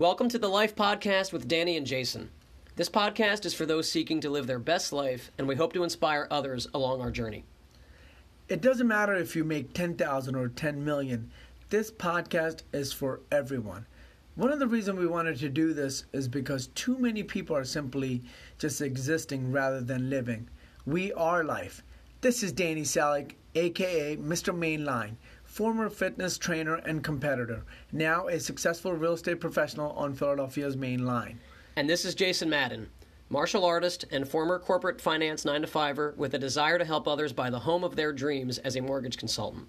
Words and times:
Welcome 0.00 0.30
to 0.30 0.38
the 0.38 0.48
Life 0.48 0.74
Podcast 0.74 1.30
with 1.30 1.46
Danny 1.46 1.76
and 1.76 1.86
Jason. 1.86 2.30
This 2.74 2.88
podcast 2.88 3.44
is 3.44 3.52
for 3.52 3.66
those 3.66 3.92
seeking 3.92 4.18
to 4.22 4.30
live 4.30 4.46
their 4.46 4.58
best 4.58 4.94
life, 4.94 5.30
and 5.36 5.46
we 5.46 5.56
hope 5.56 5.74
to 5.74 5.84
inspire 5.84 6.26
others 6.30 6.66
along 6.72 7.02
our 7.02 7.10
journey. 7.10 7.44
It 8.48 8.62
doesn't 8.62 8.88
matter 8.88 9.14
if 9.14 9.36
you 9.36 9.44
make 9.44 9.74
10,000 9.74 10.34
or 10.34 10.48
10 10.48 10.82
million. 10.82 11.30
This 11.68 11.90
podcast 11.90 12.62
is 12.72 12.94
for 12.94 13.20
everyone. 13.30 13.84
One 14.36 14.50
of 14.50 14.58
the 14.58 14.66
reasons 14.66 14.98
we 14.98 15.06
wanted 15.06 15.36
to 15.40 15.50
do 15.50 15.74
this 15.74 16.06
is 16.14 16.28
because 16.28 16.68
too 16.68 16.96
many 16.96 17.22
people 17.22 17.54
are 17.54 17.64
simply 17.66 18.22
just 18.58 18.80
existing 18.80 19.52
rather 19.52 19.82
than 19.82 20.08
living. 20.08 20.48
We 20.86 21.12
are 21.12 21.44
life. 21.44 21.82
This 22.22 22.42
is 22.42 22.52
Danny 22.52 22.84
Salick, 22.84 23.32
aka 23.54 24.16
Mr. 24.16 24.56
Mainline, 24.56 25.16
former 25.50 25.90
fitness 25.90 26.38
trainer 26.38 26.76
and 26.76 27.02
competitor, 27.02 27.64
now 27.90 28.28
a 28.28 28.38
successful 28.38 28.92
real 28.92 29.14
estate 29.14 29.40
professional 29.40 29.90
on 29.92 30.14
Philadelphia's 30.14 30.76
main 30.76 31.04
line. 31.04 31.40
And 31.74 31.90
this 31.90 32.04
is 32.04 32.14
Jason 32.14 32.48
Madden, 32.48 32.88
martial 33.28 33.64
artist 33.64 34.04
and 34.12 34.28
former 34.28 34.60
corporate 34.60 35.00
finance 35.00 35.44
9 35.44 35.62
to 35.62 35.66
5er 35.66 36.16
with 36.16 36.34
a 36.34 36.38
desire 36.38 36.78
to 36.78 36.84
help 36.84 37.08
others 37.08 37.32
buy 37.32 37.50
the 37.50 37.58
home 37.58 37.82
of 37.82 37.96
their 37.96 38.12
dreams 38.12 38.58
as 38.58 38.76
a 38.76 38.80
mortgage 38.80 39.18
consultant. 39.18 39.66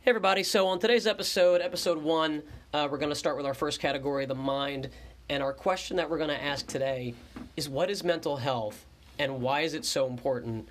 Hey, 0.00 0.10
everybody. 0.10 0.42
So, 0.42 0.66
on 0.66 0.78
today's 0.78 1.06
episode, 1.06 1.60
episode 1.60 1.98
one, 2.02 2.42
uh, 2.72 2.88
we're 2.90 2.96
going 2.96 3.10
to 3.10 3.14
start 3.14 3.36
with 3.36 3.44
our 3.44 3.54
first 3.54 3.78
category, 3.78 4.24
the 4.24 4.34
mind. 4.34 4.88
And 5.28 5.42
our 5.42 5.52
question 5.52 5.98
that 5.98 6.08
we're 6.08 6.18
going 6.18 6.30
to 6.30 6.42
ask 6.42 6.66
today 6.66 7.14
is 7.58 7.68
what 7.68 7.90
is 7.90 8.02
mental 8.02 8.38
health 8.38 8.86
and 9.18 9.42
why 9.42 9.60
is 9.60 9.74
it 9.74 9.84
so 9.84 10.06
important 10.06 10.66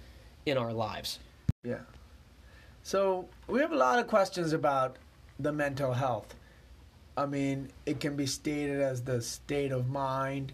in 0.47 0.57
our 0.57 0.73
lives? 0.73 1.19
Yeah. 1.63 1.81
So 2.83 3.29
we 3.47 3.59
have 3.59 3.71
a 3.71 3.77
lot 3.77 3.99
of 3.99 4.07
questions 4.07 4.53
about 4.53 4.97
the 5.39 5.51
mental 5.51 5.93
health. 5.93 6.35
I 7.15 7.25
mean, 7.25 7.69
it 7.85 7.99
can 7.99 8.15
be 8.15 8.25
stated 8.25 8.81
as 8.81 9.03
the 9.03 9.21
state 9.21 9.71
of 9.71 9.89
mind, 9.89 10.53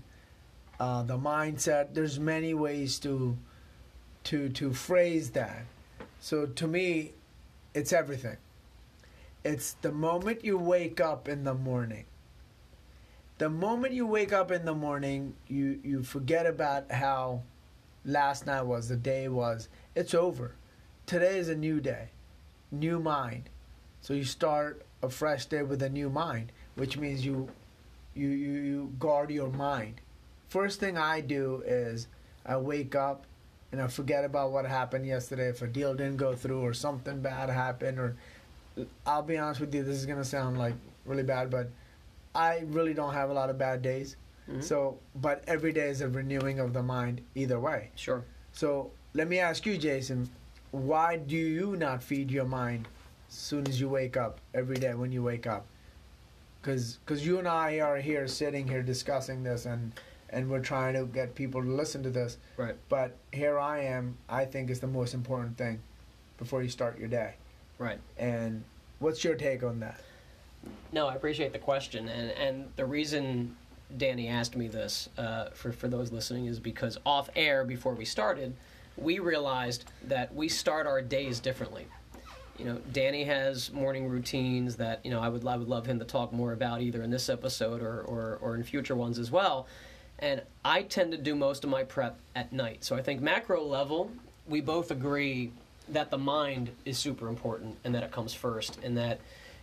uh, 0.79 1.03
the 1.03 1.17
mindset. 1.17 1.93
There's 1.93 2.19
many 2.19 2.53
ways 2.53 2.99
to 2.99 3.37
to 4.25 4.49
to 4.49 4.73
phrase 4.73 5.31
that. 5.31 5.65
So 6.19 6.45
to 6.45 6.67
me, 6.67 7.13
it's 7.73 7.93
everything. 7.93 8.37
It's 9.45 9.73
the 9.81 9.91
moment 9.91 10.43
you 10.43 10.57
wake 10.57 10.99
up 10.99 11.29
in 11.29 11.43
the 11.45 11.53
morning. 11.53 12.05
The 13.37 13.49
moment 13.49 13.93
you 13.93 14.05
wake 14.05 14.33
up 14.33 14.51
in 14.51 14.65
the 14.65 14.75
morning, 14.75 15.35
you 15.47 15.79
you 15.83 16.03
forget 16.03 16.45
about 16.45 16.91
how 16.91 17.43
last 18.03 18.45
night 18.45 18.63
was, 18.63 18.89
the 18.89 18.97
day 18.97 19.29
was. 19.29 19.69
It's 19.95 20.13
over. 20.13 20.55
Today 21.05 21.37
is 21.37 21.47
a 21.47 21.55
new 21.55 21.79
day 21.79 22.09
new 22.71 22.99
mind. 22.99 23.49
So 24.01 24.13
you 24.13 24.23
start 24.23 24.85
a 25.01 25.09
fresh 25.09 25.45
day 25.45 25.63
with 25.63 25.81
a 25.81 25.89
new 25.89 26.09
mind, 26.09 26.51
which 26.75 26.97
means 26.97 27.25
you 27.25 27.49
you 28.15 28.29
you, 28.29 28.51
you 28.51 28.93
guard 28.99 29.31
your 29.31 29.49
mind. 29.49 30.01
First 30.49 30.79
thing 30.79 30.97
I 30.97 31.21
do 31.21 31.63
is 31.65 32.07
I 32.45 32.57
wake 32.57 32.95
up 32.95 33.25
and 33.71 33.81
I 33.81 33.87
forget 33.87 34.23
about 34.23 34.51
what 34.51 34.65
happened 34.65 35.05
yesterday. 35.05 35.49
If 35.49 35.61
a 35.61 35.67
deal 35.67 35.93
didn't 35.93 36.17
go 36.17 36.33
through 36.33 36.61
or 36.61 36.73
something 36.73 37.21
bad 37.21 37.49
happened, 37.49 37.99
or 37.99 38.15
I'll 39.05 39.23
be 39.23 39.37
honest 39.37 39.59
with 39.59 39.73
you, 39.75 39.83
this 39.83 39.97
is 39.97 40.05
gonna 40.05 40.23
sound 40.23 40.57
like 40.57 40.75
really 41.05 41.23
bad, 41.23 41.49
but 41.49 41.69
I 42.33 42.63
really 42.67 42.93
don't 42.93 43.13
have 43.13 43.29
a 43.29 43.33
lot 43.33 43.49
of 43.49 43.57
bad 43.57 43.81
days. 43.81 44.15
Mm-hmm. 44.49 44.61
So, 44.61 44.97
but 45.15 45.43
every 45.47 45.73
day 45.73 45.89
is 45.89 46.01
a 46.01 46.07
renewing 46.07 46.59
of 46.59 46.71
the 46.71 46.83
mind 46.83 47.21
either 47.35 47.59
way. 47.59 47.91
Sure. 47.95 48.23
So 48.53 48.91
let 49.13 49.27
me 49.27 49.39
ask 49.39 49.65
you, 49.65 49.77
Jason 49.77 50.29
why 50.71 51.17
do 51.17 51.35
you 51.35 51.75
not 51.75 52.03
feed 52.03 52.31
your 52.31 52.45
mind 52.45 52.87
as 53.29 53.35
soon 53.35 53.67
as 53.67 53.79
you 53.79 53.89
wake 53.89 54.17
up 54.17 54.39
every 54.53 54.77
day 54.77 54.93
when 54.93 55.11
you 55.11 55.23
wake 55.23 55.47
up? 55.47 55.65
Because 56.61 56.99
cause 57.05 57.25
you 57.25 57.39
and 57.39 57.47
I 57.47 57.79
are 57.79 57.97
here 57.97 58.27
sitting 58.27 58.67
here 58.67 58.81
discussing 58.81 59.43
this 59.43 59.65
and 59.65 59.93
and 60.29 60.49
we're 60.49 60.61
trying 60.61 60.93
to 60.93 61.05
get 61.05 61.35
people 61.35 61.61
to 61.63 61.69
listen 61.69 62.03
to 62.03 62.09
this. 62.09 62.37
Right. 62.57 62.75
But 62.89 63.15
here 63.31 63.57
I 63.57 63.83
am. 63.83 64.17
I 64.27 64.43
think 64.43 64.69
is 64.69 64.81
the 64.81 64.87
most 64.87 65.13
important 65.13 65.57
thing 65.57 65.79
before 66.37 66.61
you 66.61 66.69
start 66.69 66.99
your 66.99 67.07
day. 67.07 67.35
Right. 67.77 67.99
And 68.17 68.63
what's 68.99 69.23
your 69.23 69.35
take 69.35 69.63
on 69.63 69.79
that? 69.79 70.01
No, 70.91 71.07
I 71.07 71.15
appreciate 71.15 71.53
the 71.53 71.59
question, 71.59 72.09
and 72.09 72.31
and 72.31 72.65
the 72.75 72.85
reason 72.85 73.55
Danny 73.95 74.27
asked 74.27 74.57
me 74.57 74.67
this 74.67 75.07
uh, 75.17 75.49
for 75.51 75.71
for 75.71 75.87
those 75.87 76.11
listening 76.11 76.45
is 76.47 76.59
because 76.59 76.97
off 77.05 77.29
air 77.35 77.63
before 77.63 77.93
we 77.93 78.03
started 78.03 78.55
we 78.97 79.19
realized 79.19 79.85
that 80.05 80.33
we 80.33 80.49
start 80.49 80.87
our 80.87 81.01
days 81.01 81.39
differently. 81.39 81.87
You 82.57 82.65
know, 82.65 82.81
Danny 82.91 83.23
has 83.25 83.71
morning 83.71 84.07
routines 84.09 84.75
that 84.77 85.05
you 85.05 85.11
know 85.11 85.21
I 85.21 85.29
would 85.29 85.45
I 85.45 85.55
would 85.57 85.67
love 85.67 85.85
him 85.85 85.99
to 85.99 86.05
talk 86.05 86.33
more 86.33 86.53
about 86.53 86.81
either 86.81 87.03
in 87.03 87.11
this 87.11 87.29
episode 87.29 87.81
or 87.81 88.01
or, 88.01 88.39
or 88.41 88.55
in 88.55 88.63
future 88.63 88.95
ones 88.95 89.19
as 89.19 89.29
well. 89.29 89.67
And 90.19 90.41
I 90.65 90.81
tend 90.81 91.11
to 91.11 91.17
do 91.17 91.35
most 91.35 91.63
of 91.63 91.69
my 91.69 91.83
prep 91.83 92.17
at 92.35 92.51
night. 92.51 92.83
So 92.83 92.95
I 92.95 93.03
think 93.03 93.21
macro 93.21 93.63
level, 93.63 94.11
we 94.47 94.61
both 94.61 94.89
agree 94.89 95.51
that 95.89 96.09
the 96.09 96.17
mind 96.17 96.71
is 96.85 96.97
super 96.97 97.27
important 97.27 97.77
and 97.83 97.93
that 97.93 98.03
it 98.03 98.11
comes 98.11 98.33
first 98.33 98.79
and 98.83 98.97
that 98.97 99.19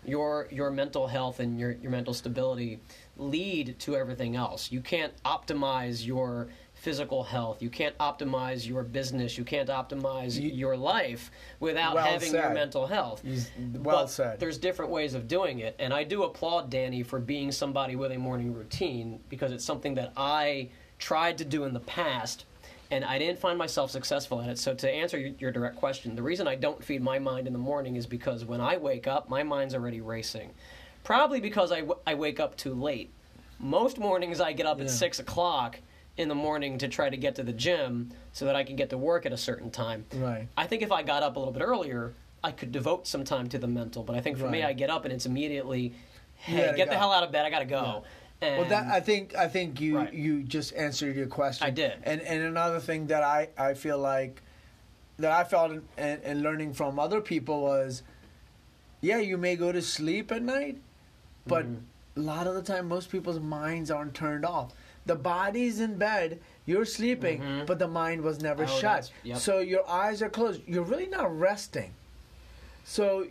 your 0.06 0.46
your 0.50 0.70
mental 0.70 1.06
health 1.06 1.40
and 1.40 1.58
your, 1.58 1.72
your 1.72 1.90
mental 1.90 2.14
stability 2.14 2.78
lead 3.16 3.76
to 3.80 3.96
everything 3.96 4.36
else. 4.36 4.70
You 4.70 4.80
can't 4.80 5.12
optimize 5.24 6.06
your 6.06 6.48
physical 6.84 7.24
health. 7.24 7.62
You 7.62 7.70
can't 7.70 7.96
optimize 7.96 8.68
your 8.68 8.82
business. 8.82 9.38
You 9.38 9.44
can't 9.44 9.70
optimize 9.70 10.38
you, 10.38 10.50
your 10.50 10.76
life 10.76 11.30
without 11.58 11.94
well 11.94 12.04
having 12.04 12.30
said. 12.30 12.44
your 12.44 12.52
mental 12.52 12.86
health. 12.86 13.24
well 13.72 14.02
but 14.02 14.10
said. 14.10 14.38
There's 14.38 14.58
different 14.58 14.90
ways 14.90 15.14
of 15.14 15.26
doing 15.26 15.60
it, 15.60 15.74
and 15.78 15.94
I 15.94 16.04
do 16.04 16.24
applaud 16.24 16.68
Danny 16.68 17.02
for 17.02 17.18
being 17.18 17.50
somebody 17.52 17.96
with 17.96 18.12
a 18.12 18.18
morning 18.18 18.52
routine 18.52 19.18
because 19.30 19.50
it's 19.50 19.64
something 19.64 19.94
that 19.94 20.12
I 20.14 20.68
tried 20.98 21.38
to 21.38 21.44
do 21.46 21.64
in 21.64 21.72
the 21.72 21.80
past. 21.80 22.44
And 22.90 23.02
I 23.02 23.18
didn't 23.18 23.38
find 23.38 23.56
myself 23.56 23.90
successful 23.90 24.42
at 24.42 24.50
it. 24.50 24.58
So, 24.58 24.74
to 24.74 24.88
answer 24.88 25.18
your, 25.18 25.32
your 25.38 25.50
direct 25.50 25.76
question, 25.76 26.14
the 26.14 26.22
reason 26.22 26.46
I 26.46 26.54
don't 26.54 26.84
feed 26.84 27.02
my 27.02 27.18
mind 27.18 27.46
in 27.46 27.54
the 27.54 27.58
morning 27.58 27.96
is 27.96 28.06
because 28.06 28.44
when 28.44 28.60
I 28.60 28.76
wake 28.76 29.06
up, 29.06 29.30
my 29.30 29.42
mind's 29.42 29.74
already 29.74 30.02
racing. 30.02 30.50
Probably 31.02 31.40
because 31.40 31.72
I, 31.72 31.80
w- 31.80 31.98
I 32.06 32.14
wake 32.14 32.40
up 32.40 32.56
too 32.58 32.74
late. 32.74 33.10
Most 33.58 33.98
mornings 33.98 34.38
I 34.38 34.52
get 34.52 34.66
up 34.66 34.78
yeah. 34.78 34.84
at 34.84 34.90
6 34.90 35.18
o'clock 35.18 35.80
in 36.16 36.28
the 36.28 36.34
morning 36.34 36.78
to 36.78 36.88
try 36.88 37.10
to 37.10 37.16
get 37.16 37.34
to 37.36 37.42
the 37.42 37.52
gym 37.52 38.10
so 38.32 38.44
that 38.44 38.54
I 38.54 38.64
can 38.64 38.76
get 38.76 38.90
to 38.90 38.98
work 38.98 39.26
at 39.26 39.32
a 39.32 39.36
certain 39.36 39.70
time. 39.70 40.04
Right. 40.14 40.48
I 40.56 40.66
think 40.66 40.82
if 40.82 40.92
I 40.92 41.02
got 41.02 41.22
up 41.22 41.36
a 41.36 41.38
little 41.38 41.52
bit 41.52 41.62
earlier, 41.62 42.14
I 42.42 42.52
could 42.52 42.72
devote 42.72 43.06
some 43.06 43.24
time 43.24 43.48
to 43.48 43.58
the 43.58 43.66
mental. 43.66 44.02
But 44.02 44.16
I 44.16 44.20
think 44.20 44.38
for 44.38 44.44
right. 44.44 44.52
me, 44.52 44.62
I 44.62 44.72
get 44.72 44.90
up 44.90 45.04
and 45.04 45.12
it's 45.12 45.26
immediately, 45.26 45.94
hey, 46.36 46.72
get 46.76 46.86
go. 46.86 46.92
the 46.92 46.98
hell 46.98 47.12
out 47.12 47.24
of 47.24 47.32
bed. 47.32 47.44
I 47.44 47.50
got 47.50 47.60
to 47.60 47.64
go. 47.64 48.04
Yeah. 48.42 48.58
well, 48.58 48.68
that 48.68 48.86
I 48.88 49.00
think 49.00 49.34
I 49.34 49.48
think 49.48 49.80
you 49.80 49.96
right. 49.96 50.12
you 50.12 50.42
just 50.42 50.74
answered 50.74 51.16
your 51.16 51.28
question. 51.28 51.66
I 51.66 51.70
did. 51.70 51.94
And 52.02 52.20
and 52.20 52.42
another 52.42 52.78
thing 52.78 53.06
that 53.06 53.22
I 53.22 53.48
I 53.56 53.72
feel 53.74 53.98
like 53.98 54.42
that 55.18 55.32
I 55.32 55.44
felt 55.44 55.70
and 55.70 55.82
in, 55.96 56.20
in 56.20 56.42
learning 56.42 56.74
from 56.74 56.98
other 56.98 57.20
people 57.20 57.62
was, 57.62 58.02
yeah, 59.00 59.18
you 59.18 59.38
may 59.38 59.56
go 59.56 59.72
to 59.72 59.80
sleep 59.80 60.30
at 60.30 60.42
night, 60.42 60.78
but 61.46 61.64
mm-hmm. 61.64 62.20
a 62.20 62.22
lot 62.22 62.46
of 62.46 62.54
the 62.54 62.62
time, 62.62 62.88
most 62.88 63.10
people's 63.10 63.40
minds 63.40 63.90
aren't 63.90 64.14
turned 64.14 64.44
off 64.44 64.74
the 65.06 65.14
body's 65.14 65.80
in 65.80 65.96
bed, 65.96 66.40
you're 66.66 66.84
sleeping, 66.84 67.40
mm-hmm. 67.40 67.64
but 67.66 67.78
the 67.78 67.88
mind 67.88 68.22
was 68.22 68.40
never 68.40 68.64
oh, 68.64 68.66
shut. 68.66 69.10
Yep. 69.22 69.38
So 69.38 69.58
your 69.58 69.88
eyes 69.88 70.22
are 70.22 70.30
closed. 70.30 70.62
You're 70.66 70.84
really 70.84 71.06
not 71.06 71.36
resting. 71.38 71.92
So 72.84 73.26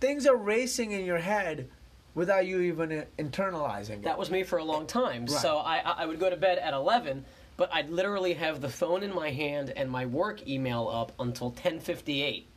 things 0.00 0.26
are 0.26 0.36
racing 0.36 0.92
in 0.92 1.04
your 1.04 1.18
head 1.18 1.68
without 2.14 2.46
you 2.46 2.60
even 2.60 3.04
internalizing 3.18 3.98
it. 3.98 4.02
That 4.04 4.18
was 4.18 4.30
me 4.30 4.42
for 4.42 4.58
a 4.58 4.64
long 4.64 4.86
time. 4.86 5.22
Right. 5.22 5.30
So 5.30 5.58
I, 5.58 5.78
I 5.78 6.06
would 6.06 6.18
go 6.18 6.30
to 6.30 6.36
bed 6.36 6.58
at 6.58 6.74
11, 6.74 7.24
but 7.56 7.72
I'd 7.72 7.90
literally 7.90 8.34
have 8.34 8.60
the 8.60 8.68
phone 8.68 9.02
in 9.02 9.14
my 9.14 9.30
hand 9.30 9.72
and 9.76 9.90
my 9.90 10.06
work 10.06 10.46
email 10.48 10.88
up 10.92 11.12
until 11.18 11.48
1058 11.48 12.48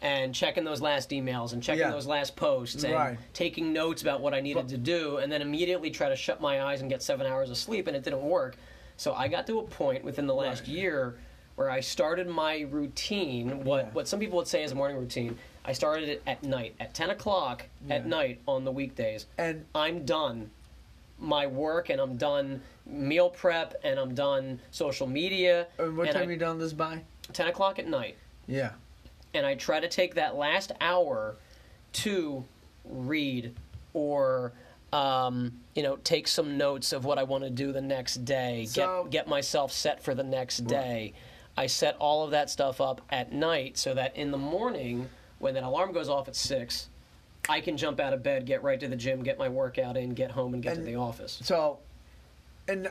and 0.00 0.34
checking 0.34 0.64
those 0.64 0.80
last 0.80 1.10
emails 1.10 1.52
and 1.52 1.62
checking 1.62 1.80
yeah. 1.80 1.90
those 1.90 2.06
last 2.06 2.36
posts 2.36 2.84
and 2.84 2.92
right. 2.92 3.18
taking 3.32 3.72
notes 3.72 4.02
about 4.02 4.20
what 4.20 4.34
I 4.34 4.40
needed 4.40 4.64
but, 4.64 4.68
to 4.68 4.78
do, 4.78 5.16
and 5.16 5.32
then 5.32 5.40
immediately 5.40 5.90
try 5.90 6.08
to 6.08 6.16
shut 6.16 6.40
my 6.40 6.62
eyes 6.62 6.82
and 6.82 6.90
get 6.90 7.02
seven 7.02 7.26
hours 7.26 7.50
of 7.50 7.56
sleep, 7.56 7.86
and 7.86 7.96
it 7.96 8.04
didn't 8.04 8.22
work. 8.22 8.56
So 8.96 9.14
I 9.14 9.28
got 9.28 9.46
to 9.46 9.58
a 9.60 9.62
point 9.62 10.04
within 10.04 10.26
the 10.26 10.34
last 10.34 10.60
right. 10.60 10.68
year 10.68 11.18
where 11.56 11.70
I 11.70 11.80
started 11.80 12.28
my 12.28 12.60
routine, 12.70 13.64
what, 13.64 13.86
yeah. 13.86 13.90
what 13.92 14.08
some 14.08 14.20
people 14.20 14.36
would 14.38 14.48
say 14.48 14.62
is 14.62 14.72
a 14.72 14.74
morning 14.74 14.98
routine. 14.98 15.38
I 15.64 15.72
started 15.72 16.08
it 16.08 16.22
at 16.26 16.42
night, 16.42 16.74
at 16.80 16.94
10 16.94 17.10
o'clock 17.10 17.64
yeah. 17.86 17.94
at 17.94 18.06
night 18.06 18.40
on 18.46 18.64
the 18.64 18.72
weekdays. 18.72 19.26
And 19.38 19.64
I'm 19.74 20.04
done 20.04 20.50
my 21.18 21.46
work 21.46 21.90
and 21.90 22.00
I'm 22.00 22.16
done 22.16 22.60
meal 22.86 23.30
prep 23.30 23.80
and 23.84 23.98
I'm 23.98 24.14
done 24.14 24.60
social 24.72 25.06
media. 25.06 25.68
And 25.78 25.96
what 25.96 26.08
and 26.08 26.16
time 26.16 26.28
I, 26.28 26.32
you 26.32 26.36
done 26.36 26.58
this 26.58 26.72
by? 26.72 27.02
10 27.32 27.46
o'clock 27.46 27.78
at 27.78 27.88
night. 27.88 28.16
Yeah 28.46 28.72
and 29.34 29.44
I 29.44 29.54
try 29.56 29.80
to 29.80 29.88
take 29.88 30.14
that 30.14 30.36
last 30.36 30.72
hour 30.80 31.36
to 31.94 32.44
read 32.84 33.54
or 33.92 34.52
um, 34.92 35.52
you 35.74 35.82
know 35.82 35.96
take 35.96 36.28
some 36.28 36.56
notes 36.56 36.92
of 36.92 37.04
what 37.04 37.18
I 37.18 37.24
want 37.24 37.44
to 37.44 37.50
do 37.50 37.72
the 37.72 37.80
next 37.80 38.24
day, 38.24 38.66
so, 38.66 39.02
get 39.04 39.10
get 39.10 39.28
myself 39.28 39.72
set 39.72 40.02
for 40.02 40.14
the 40.14 40.22
next 40.22 40.66
day. 40.66 41.12
Right. 41.56 41.64
I 41.64 41.66
set 41.66 41.96
all 41.98 42.24
of 42.24 42.30
that 42.32 42.50
stuff 42.50 42.80
up 42.80 43.00
at 43.10 43.32
night 43.32 43.76
so 43.76 43.94
that 43.94 44.16
in 44.16 44.30
the 44.30 44.38
morning 44.38 45.08
when 45.38 45.54
that 45.54 45.62
alarm 45.62 45.92
goes 45.92 46.08
off 46.08 46.26
at 46.26 46.34
six, 46.34 46.88
I 47.48 47.60
can 47.60 47.76
jump 47.76 48.00
out 48.00 48.12
of 48.12 48.22
bed, 48.22 48.46
get 48.46 48.62
right 48.62 48.78
to 48.80 48.88
the 48.88 48.96
gym, 48.96 49.22
get 49.22 49.38
my 49.38 49.48
workout 49.48 49.96
in, 49.96 50.14
get 50.14 50.30
home, 50.32 50.54
and 50.54 50.62
get 50.62 50.76
And- 50.76 50.80
to 50.80 50.86
the 50.86 50.96
office. 50.96 51.38
So, 51.42 51.78
and 52.66 52.90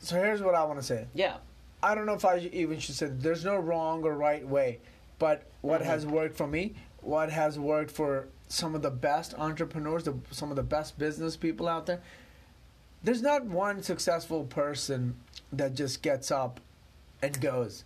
so 0.00 0.16
here's 0.16 0.42
what 0.42 0.54
I 0.54 0.64
want 0.64 0.80
to 0.80 0.84
say. 0.84 1.06
Yeah, 1.14 1.36
I 1.82 1.94
don't 1.94 2.06
know 2.06 2.14
if 2.14 2.24
I 2.24 2.38
even 2.52 2.78
should 2.80 2.94
say 2.96 3.06
there's 3.06 3.44
no 3.44 3.56
wrong 3.56 4.02
or 4.04 4.14
right 4.14 4.46
way, 4.46 4.80
but 5.18 5.42
what 5.60 5.80
Mhm. 5.80 5.84
has 5.86 6.06
worked 6.06 6.36
for 6.36 6.46
me, 6.46 6.74
what 7.00 7.30
has 7.30 7.58
worked 7.58 7.90
for 7.90 8.28
some 8.48 8.74
of 8.74 8.82
the 8.82 8.90
best 8.90 9.34
entrepreneurs, 9.34 10.04
the, 10.04 10.14
some 10.30 10.50
of 10.50 10.56
the 10.56 10.62
best 10.62 10.98
business 10.98 11.36
people 11.36 11.66
out 11.68 11.86
there. 11.86 12.00
There's 13.02 13.22
not 13.22 13.44
one 13.44 13.82
successful 13.82 14.44
person 14.44 15.16
that 15.52 15.74
just 15.74 16.02
gets 16.02 16.30
up 16.30 16.60
and 17.22 17.38
goes. 17.40 17.84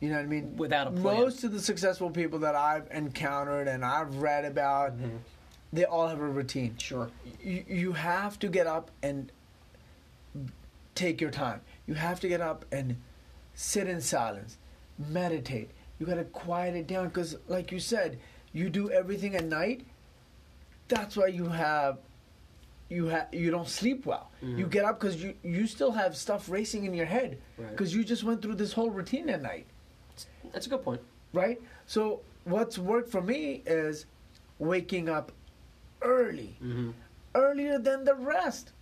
You 0.00 0.10
know 0.10 0.16
what 0.16 0.24
I 0.24 0.26
mean? 0.28 0.56
Without 0.56 0.88
a 0.88 0.90
plan. 0.90 1.02
Most 1.20 1.44
of 1.44 1.52
the 1.52 1.60
successful 1.60 2.10
people 2.10 2.38
that 2.40 2.54
I've 2.54 2.86
encountered 2.90 3.66
and 3.68 3.84
I've 3.84 4.16
read 4.16 4.44
about, 4.44 4.98
Mhm. 4.98 5.18
they 5.72 5.84
all 5.84 6.08
have 6.08 6.20
a 6.20 6.26
routine 6.28 6.76
sure. 6.78 7.10
you, 7.42 7.64
you 7.66 7.92
have 7.92 8.38
to 8.40 8.48
get 8.48 8.66
up 8.66 8.90
and 9.02 9.32
take 10.94 11.20
your 11.20 11.30
time. 11.30 11.60
You 11.86 11.94
have 11.94 12.20
to 12.20 12.28
get 12.28 12.40
up 12.40 12.64
and 12.72 12.96
sit 13.54 13.88
in 13.88 14.00
silence, 14.00 14.58
meditate. 14.98 15.70
You 15.98 16.06
got 16.06 16.16
to 16.16 16.24
quiet 16.24 16.74
it 16.74 16.86
down 16.86 17.08
because, 17.08 17.36
like 17.48 17.72
you 17.72 17.80
said, 17.80 18.18
you 18.52 18.68
do 18.68 18.90
everything 18.90 19.34
at 19.34 19.44
night. 19.44 19.86
That's 20.88 21.16
why 21.16 21.26
you 21.28 21.46
have 21.46 21.98
you 22.88 23.06
have 23.06 23.26
you 23.34 23.50
don't 23.50 23.68
sleep 23.68 24.06
well. 24.06 24.30
You 24.40 24.66
Mhm. 24.66 24.70
get 24.70 24.84
up 24.84 25.00
because 25.00 25.20
you 25.22 25.34
you 25.42 25.66
still 25.66 25.90
have 25.92 26.16
stuff 26.16 26.48
racing 26.48 26.84
in 26.84 26.94
your 26.94 27.06
head 27.06 27.38
Right. 27.58 27.70
because 27.70 27.92
you 27.94 28.04
just 28.04 28.22
went 28.22 28.42
through 28.42 28.54
this 28.54 28.72
whole 28.72 28.90
routine 28.90 29.28
at 29.28 29.42
night 29.42 29.66
That's 30.52 30.66
a 30.66 30.70
good 30.70 30.82
point. 30.84 31.00
right? 31.32 31.60
So 31.86 32.20
what's 32.44 32.78
worked 32.78 33.10
for 33.10 33.20
me 33.20 33.62
is 33.66 34.06
waking 34.60 35.08
up 35.08 35.32
early, 36.02 36.56
hmm 36.60 36.90
earlier 37.34 37.78
than 37.78 38.04
the 38.04 38.14
rest, 38.14 38.72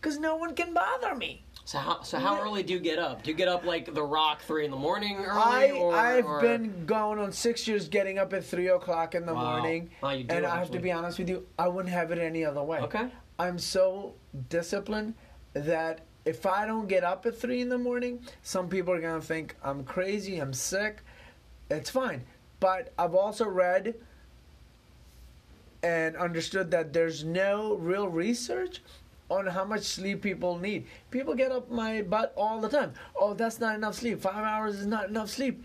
because 0.00 0.18
no 0.18 0.34
one 0.36 0.54
can 0.54 0.72
bother 0.74 1.14
me. 1.14 1.44
So 1.70 1.78
how 1.78 2.02
so 2.02 2.18
how 2.18 2.42
early 2.42 2.64
do 2.64 2.72
you 2.72 2.80
get 2.80 2.98
up? 2.98 3.22
Do 3.22 3.30
you 3.30 3.36
get 3.36 3.46
up 3.46 3.64
like 3.64 3.94
The 3.94 4.02
Rock 4.02 4.42
three 4.42 4.64
in 4.64 4.72
the 4.72 4.76
morning 4.76 5.18
early? 5.18 5.40
I 5.40 5.70
or, 5.70 5.94
I've 5.94 6.26
or- 6.26 6.40
been 6.40 6.84
going 6.84 7.20
on 7.20 7.30
six 7.30 7.68
years, 7.68 7.88
getting 7.88 8.18
up 8.18 8.32
at 8.32 8.42
three 8.42 8.66
o'clock 8.66 9.14
in 9.14 9.24
the 9.24 9.32
Wow. 9.32 9.52
morning, 9.60 9.88
do, 10.02 10.06
and 10.08 10.44
I 10.44 10.58
have 10.58 10.72
to 10.72 10.80
be 10.80 10.90
honest 10.90 11.20
with 11.20 11.28
you, 11.28 11.46
I 11.56 11.68
wouldn't 11.68 11.94
have 11.94 12.10
it 12.10 12.18
any 12.18 12.44
other 12.44 12.60
way. 12.60 12.80
okay. 12.80 13.08
I'm 13.38 13.56
so 13.56 14.16
disciplined 14.48 15.14
that 15.52 16.00
if 16.24 16.44
I 16.44 16.66
don't 16.66 16.88
get 16.88 17.04
up 17.04 17.24
at 17.24 17.38
three 17.38 17.60
in 17.60 17.68
the 17.68 17.78
morning, 17.78 18.18
some 18.42 18.68
people 18.68 18.92
are 18.92 19.00
gonna 19.00 19.20
think 19.22 19.54
I'm 19.62 19.84
crazy, 19.84 20.38
I'm 20.38 20.52
sick. 20.52 21.02
It's 21.70 21.88
fine. 21.88 22.24
But 22.58 22.92
I've 22.98 23.14
also 23.14 23.46
read 23.46 23.94
and 25.84 26.16
understood 26.16 26.72
that 26.72 26.92
there's 26.92 27.22
no 27.22 27.74
real 27.74 28.08
research 28.08 28.82
on 29.30 29.46
how 29.46 29.64
much 29.64 29.82
sleep 29.82 30.22
people 30.22 30.58
need. 30.58 30.86
People 31.10 31.34
get 31.34 31.52
up 31.52 31.70
my 31.70 32.02
butt 32.02 32.34
all 32.36 32.60
the 32.60 32.68
time. 32.68 32.92
Oh, 33.18 33.32
that's 33.32 33.60
not 33.60 33.76
enough 33.76 33.94
sleep. 33.94 34.20
Five 34.20 34.44
hours 34.44 34.80
is 34.80 34.86
not 34.86 35.08
enough 35.08 35.30
sleep. 35.30 35.64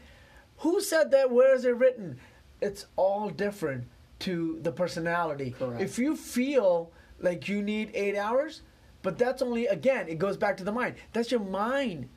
Who 0.59 0.79
said 0.79 1.11
that? 1.11 1.31
Where 1.31 1.53
is 1.55 1.65
it 1.65 1.75
written? 1.75 2.17
It's 2.61 2.85
all 2.95 3.29
different 3.29 3.85
to 4.19 4.59
the 4.61 4.71
personality. 4.71 5.55
Correct. 5.57 5.81
If 5.81 5.99
you 5.99 6.15
feel 6.15 6.91
like 7.19 7.49
you 7.49 7.61
need 7.61 7.91
eight 7.93 8.15
hours, 8.15 8.61
but 9.01 9.17
that's 9.17 9.41
only, 9.41 9.65
again, 9.65 10.07
it 10.07 10.19
goes 10.19 10.37
back 10.37 10.57
to 10.57 10.63
the 10.63 10.71
mind. 10.71 10.95
That's 11.11 11.31
your 11.31 11.41
mind 11.41 12.07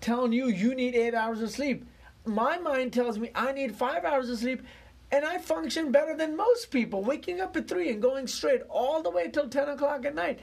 telling 0.00 0.32
you 0.32 0.46
you 0.48 0.74
need 0.74 0.94
eight 0.94 1.14
hours 1.14 1.42
of 1.42 1.50
sleep. 1.50 1.84
My 2.24 2.58
mind 2.58 2.92
tells 2.92 3.18
me 3.18 3.30
I 3.34 3.52
need 3.52 3.76
five 3.76 4.04
hours 4.04 4.30
of 4.30 4.38
sleep, 4.38 4.62
and 5.12 5.24
I 5.24 5.38
function 5.38 5.92
better 5.92 6.16
than 6.16 6.36
most 6.36 6.70
people, 6.70 7.04
waking 7.04 7.40
up 7.40 7.56
at 7.56 7.68
three 7.68 7.90
and 7.90 8.02
going 8.02 8.26
straight 8.26 8.62
all 8.68 9.02
the 9.02 9.10
way 9.10 9.30
till 9.30 9.48
10 9.48 9.68
o'clock 9.68 10.04
at 10.04 10.14
night. 10.14 10.40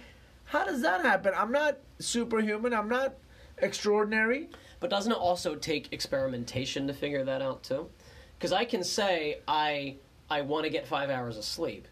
How 0.53 0.63
does 0.63 0.83
that 0.83 1.01
happen? 1.01 1.33
I'm 1.35 1.51
not 1.51 1.79
superhuman, 1.97 2.75
I'm 2.75 2.87
not 2.87 3.15
extraordinary. 3.57 4.49
But 4.79 4.91
doesn't 4.91 5.11
it 5.11 5.17
also 5.17 5.55
take 5.55 5.91
experimentation 5.91 6.85
to 6.85 6.93
figure 6.93 7.23
that 7.23 7.41
out 7.41 7.63
too? 7.63 7.89
Because 8.37 8.53
I 8.53 8.63
can 8.63 8.83
say 8.83 9.39
I 9.47 9.95
I 10.29 10.41
want 10.41 10.65
to 10.65 10.69
get 10.69 10.85
five 10.87 11.09
hours 11.09 11.37
of 11.37 11.43
sleep, 11.43 11.87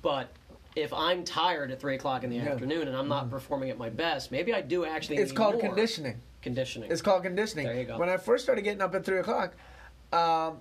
but 0.00 0.28
if 0.76 0.92
I'm 0.92 1.24
tired 1.24 1.72
at 1.72 1.80
three 1.80 1.96
o'clock 1.96 2.22
in 2.22 2.30
the 2.30 2.36
Yeah. 2.36 2.50
afternoon 2.50 2.86
and 2.86 2.96
I'm 2.96 3.08
not 3.08 3.30
performing 3.30 3.70
at 3.70 3.78
my 3.78 3.88
best, 3.90 4.30
maybe 4.30 4.54
I 4.54 4.60
do 4.60 4.84
actually. 4.84 5.16
It's 5.16 5.32
called 5.32 5.54
more 5.54 5.62
conditioning. 5.62 6.20
Conditioning. 6.40 6.92
It's 6.92 7.02
called 7.02 7.24
conditioning. 7.24 7.66
There 7.66 7.76
you 7.76 7.84
go. 7.84 7.98
When 7.98 8.08
I 8.08 8.16
first 8.16 8.44
started 8.44 8.62
getting 8.62 8.82
up 8.82 8.94
at 8.94 9.04
three 9.04 9.18
o'clock, 9.18 9.54
um, 10.12 10.58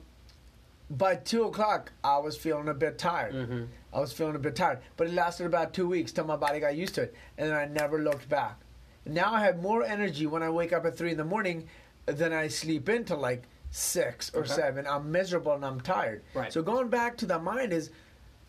by 0.90 1.18
two 1.18 1.44
o'clock 1.44 1.92
I 2.04 2.18
was 2.18 2.36
feeling 2.36 2.68
a 2.68 2.74
bit 2.74 2.98
tired. 2.98 3.36
Mhm. 3.36 3.68
I 3.94 4.00
was 4.00 4.12
feeling 4.12 4.36
a 4.36 4.40
bit 4.40 4.56
tired, 4.56 4.80
but 4.98 5.08
it 5.08 5.14
lasted 5.14 5.46
about 5.46 5.74
two 5.74 5.88
weeks 5.88 6.12
till 6.12 6.26
my 6.26 6.36
body 6.36 6.60
got 6.60 6.76
used 6.76 6.96
to 6.96 7.04
it, 7.04 7.16
and 7.38 7.50
then 7.50 7.56
I 7.58 7.66
never 7.66 8.02
looked 8.02 8.28
back. 8.28 8.60
Now 9.06 9.34
I 9.34 9.42
have 9.42 9.62
more 9.62 9.84
energy 9.84 10.26
when 10.26 10.42
I 10.42 10.50
wake 10.50 10.74
up 10.74 10.86
at 10.86 10.98
three 10.98 11.12
in 11.12 11.18
the 11.18 11.26
morning 11.26 11.68
than 12.06 12.34
I 12.34 12.48
sleep 12.48 12.90
into 12.90 13.16
like 13.16 13.44
six 13.70 14.34
or 14.34 14.42
Okay. 14.42 14.54
seven. 14.54 14.88
I'm 14.88 15.12
miserable 15.12 15.54
and 15.54 15.66
I'm 15.66 15.82
tired. 15.82 16.24
Right. 16.34 16.52
So 16.52 16.62
going 16.62 16.88
back 16.90 17.18
to 17.18 17.26
the 17.26 17.40
mind 17.40 17.74
is 17.74 17.92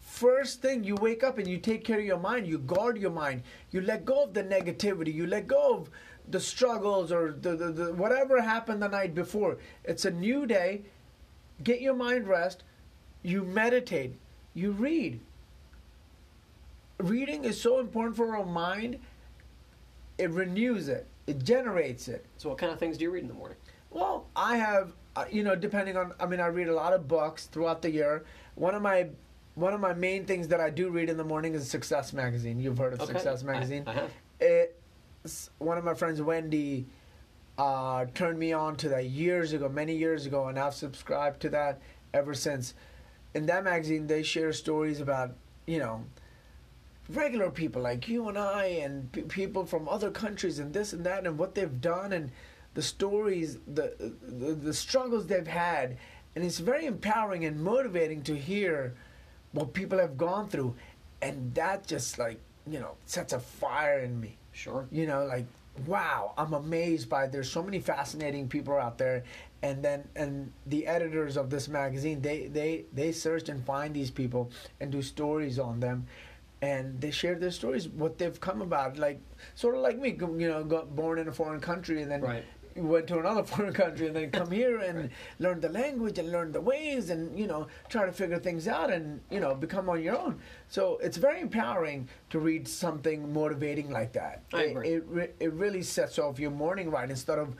first 0.01 0.61
thing 0.63 0.85
you 0.85 0.95
wake 0.97 1.25
up 1.25 1.39
and 1.39 1.49
you 1.49 1.59
take 1.59 1.83
care 1.83 1.99
of 1.99 2.05
your 2.05 2.19
mind 2.19 2.47
you 2.47 2.59
guard 2.59 2.99
your 2.99 3.11
mind 3.11 3.43
you 3.71 3.81
let 3.81 4.05
go 4.05 4.23
of 4.25 4.35
the 4.35 4.45
negativity 4.45 5.13
you 5.13 5.27
let 5.27 5.47
go 5.47 5.75
of 5.79 5.91
the 6.29 6.39
struggles 6.39 7.11
or 7.11 7.33
the, 7.33 7.57
the, 7.57 7.73
the 7.73 7.93
whatever 7.95 8.39
happened 8.41 8.83
the 8.83 8.87
night 8.89 9.15
before 9.15 9.57
it's 9.83 10.05
a 10.05 10.11
new 10.11 10.45
day 10.45 10.83
get 11.63 11.81
your 11.81 11.95
mind 11.95 12.29
rest 12.29 12.65
you 13.23 13.43
meditate 13.45 14.15
you 14.53 14.73
read 14.73 15.19
reading 16.99 17.45
is 17.45 17.61
so 17.61 17.81
important 17.81 18.17
for 18.17 18.37
our 18.37 18.45
mind 18.45 18.99
it 20.19 20.31
renews 20.31 20.89
it 20.89 21.07
it 21.27 21.43
generates 21.43 22.09
it 22.09 22.25
so 22.37 22.49
what 22.49 22.59
kind 22.59 22.73
of 22.73 22.79
things 22.79 22.97
do 22.97 23.05
you 23.05 23.11
read 23.11 23.23
in 23.23 23.29
the 23.29 23.35
morning? 23.35 23.57
well, 23.91 24.27
I 24.35 24.57
have, 24.57 24.93
uh, 25.15 25.25
you 25.31 25.45
know, 25.45 25.55
depending 25.55 25.97
on. 25.97 26.15
I 26.19 26.27
mean, 26.27 26.41
I 26.41 26.47
read 26.47 26.67
a 26.67 26.75
lot 26.75 26.93
of 26.93 27.07
books 27.07 27.47
throughout 27.47 27.81
the 27.81 27.89
year. 27.89 28.25
One 28.57 28.75
of 28.75 28.83
my, 28.83 29.07
one 29.55 29.73
of 29.73 29.79
my 29.79 29.93
main 29.93 30.25
things 30.25 30.49
that 30.49 30.59
I 30.61 30.69
do 30.71 30.91
read 30.91 31.09
in 31.09 31.17
the 31.17 31.23
morning 31.23 31.55
is 31.55 31.71
Success 31.71 32.13
Magazine. 32.13 32.59
You've 32.59 32.77
heard 32.77 32.93
of 32.95 33.01
Okay. 33.03 33.13
Success 33.13 33.45
I- 33.45 33.47
Magazine? 33.47 33.85
I, 33.87 33.93
have. 33.93 34.11
It's 35.25 35.49
one 35.59 35.79
of 35.79 35.85
my 35.85 35.95
friends, 35.95 36.21
Wendy, 36.21 36.87
uh, 37.57 38.07
turned 38.15 38.37
me 38.37 38.53
on 38.53 38.75
to 38.79 38.89
that 38.89 39.05
years 39.07 39.53
ago, 39.53 39.69
many 39.69 39.95
years 39.95 40.27
ago, 40.27 40.49
and 40.49 40.59
I've 40.59 40.75
subscribed 40.75 41.39
to 41.43 41.49
that 41.51 41.81
ever 42.13 42.35
since. 42.35 42.75
In 43.33 43.47
that 43.47 43.63
magazine, 43.63 44.09
they 44.09 44.25
share 44.25 44.53
stories 44.53 45.01
about, 45.01 45.35
you 45.69 45.79
know, 45.79 46.05
regular 47.09 47.51
people 47.51 47.83
like 47.83 48.09
you 48.09 48.29
and 48.29 48.39
I, 48.39 48.65
and 48.83 49.11
p- 49.13 49.23
people 49.23 49.67
from 49.67 49.89
other 49.89 50.11
countries, 50.11 50.59
and 50.59 50.73
this 50.73 50.93
and 50.93 51.05
that, 51.07 51.27
and 51.27 51.39
what 51.39 51.55
they've 51.55 51.81
done, 51.81 52.13
and 52.13 52.31
the 52.75 52.83
stories, 52.83 53.59
the, 53.67 53.95
the 54.23 54.53
the 54.55 54.75
struggles 54.75 55.27
they've 55.27 55.47
had, 55.47 55.97
and 56.35 56.45
it's 56.45 56.59
very 56.59 56.87
empowering 56.87 57.45
and 57.45 57.63
motivating 57.63 58.23
to 58.23 58.37
hear 58.37 58.95
what 59.53 59.73
people 59.73 59.99
have 59.99 60.17
gone 60.17 60.49
through, 60.49 60.75
and 61.23 61.55
that 61.55 61.87
just 61.87 62.19
like 62.19 62.39
you 62.67 62.81
know 62.81 62.97
sets 63.07 63.33
a 63.33 63.39
fire 63.39 64.01
in 64.01 64.21
me. 64.21 64.37
Sure. 64.53 64.87
you 64.93 65.05
know 65.09 65.25
like 65.25 65.47
wow 65.89 66.33
i'm 66.39 66.53
amazed 66.53 67.09
by 67.09 67.27
there's 67.27 67.51
so 67.51 67.61
many 67.61 67.81
fascinating 67.81 68.49
people 68.49 68.75
out 68.75 68.99
there. 68.99 69.25
And 69.63 69.83
then 69.83 70.07
and 70.15 70.53
the 70.67 70.87
editors 70.87 71.37
of 71.37 71.49
this 71.51 71.69
magazine 71.69 72.21
they 72.21 72.47
they 72.47 72.85
they 72.93 73.13
search 73.13 73.49
and 73.49 73.65
find 73.65 73.95
these 73.95 74.11
people 74.11 74.51
and 74.79 74.93
do 74.93 75.01
stories 75.03 75.59
on 75.59 75.81
them 75.81 76.07
and 76.65 77.01
they 77.01 77.11
share 77.11 77.35
their 77.37 77.51
stories 77.51 77.89
what 77.89 78.19
they've 78.19 78.41
come 78.41 78.63
about 78.63 78.97
like 78.97 79.21
sort 79.55 79.75
of 79.77 79.81
like 79.83 79.99
me 79.99 80.11
you 80.43 80.49
know 80.49 80.65
got 80.65 80.95
born 80.97 81.19
in 81.19 81.29
a 81.29 81.33
foreign 81.33 81.61
country 81.61 82.01
and 82.03 82.11
then 82.11 82.23
Right. 82.23 82.45
went 82.77 83.07
to 83.09 83.19
another 83.19 83.45
foreign 83.53 83.73
country 83.75 84.07
and 84.09 84.17
then 84.17 84.31
come 84.31 84.51
here 84.63 84.79
and 84.79 85.11
learn 85.39 85.61
the 85.61 85.69
language 85.69 86.19
and 86.19 86.33
learn 86.37 86.53
the 86.53 86.61
ways 86.61 87.11
and 87.11 87.39
you 87.39 87.47
know 87.47 87.67
try 87.89 88.07
to 88.07 88.13
figure 88.13 88.39
things 88.39 88.67
out 88.67 88.91
and 88.97 89.21
you 89.31 89.41
know 89.41 89.55
become 89.55 89.89
on 89.89 90.03
your 90.03 90.17
own 90.19 90.41
so 90.69 90.99
it's 91.03 91.19
very 91.29 91.41
empowering 91.41 92.09
to 92.31 92.39
read 92.39 92.67
something 92.67 93.33
motivating 93.33 93.91
like 93.91 94.13
that 94.15 94.43
I 94.53 94.63
it, 94.63 94.71
agree. 94.71 94.89
it, 94.95 95.05
re- 95.07 95.35
it 95.41 95.53
really 95.53 95.83
sets 95.83 96.19
off 96.19 96.39
your 96.39 96.51
morning 96.65 96.91
right 96.91 97.11
instead 97.11 97.39
of 97.39 97.55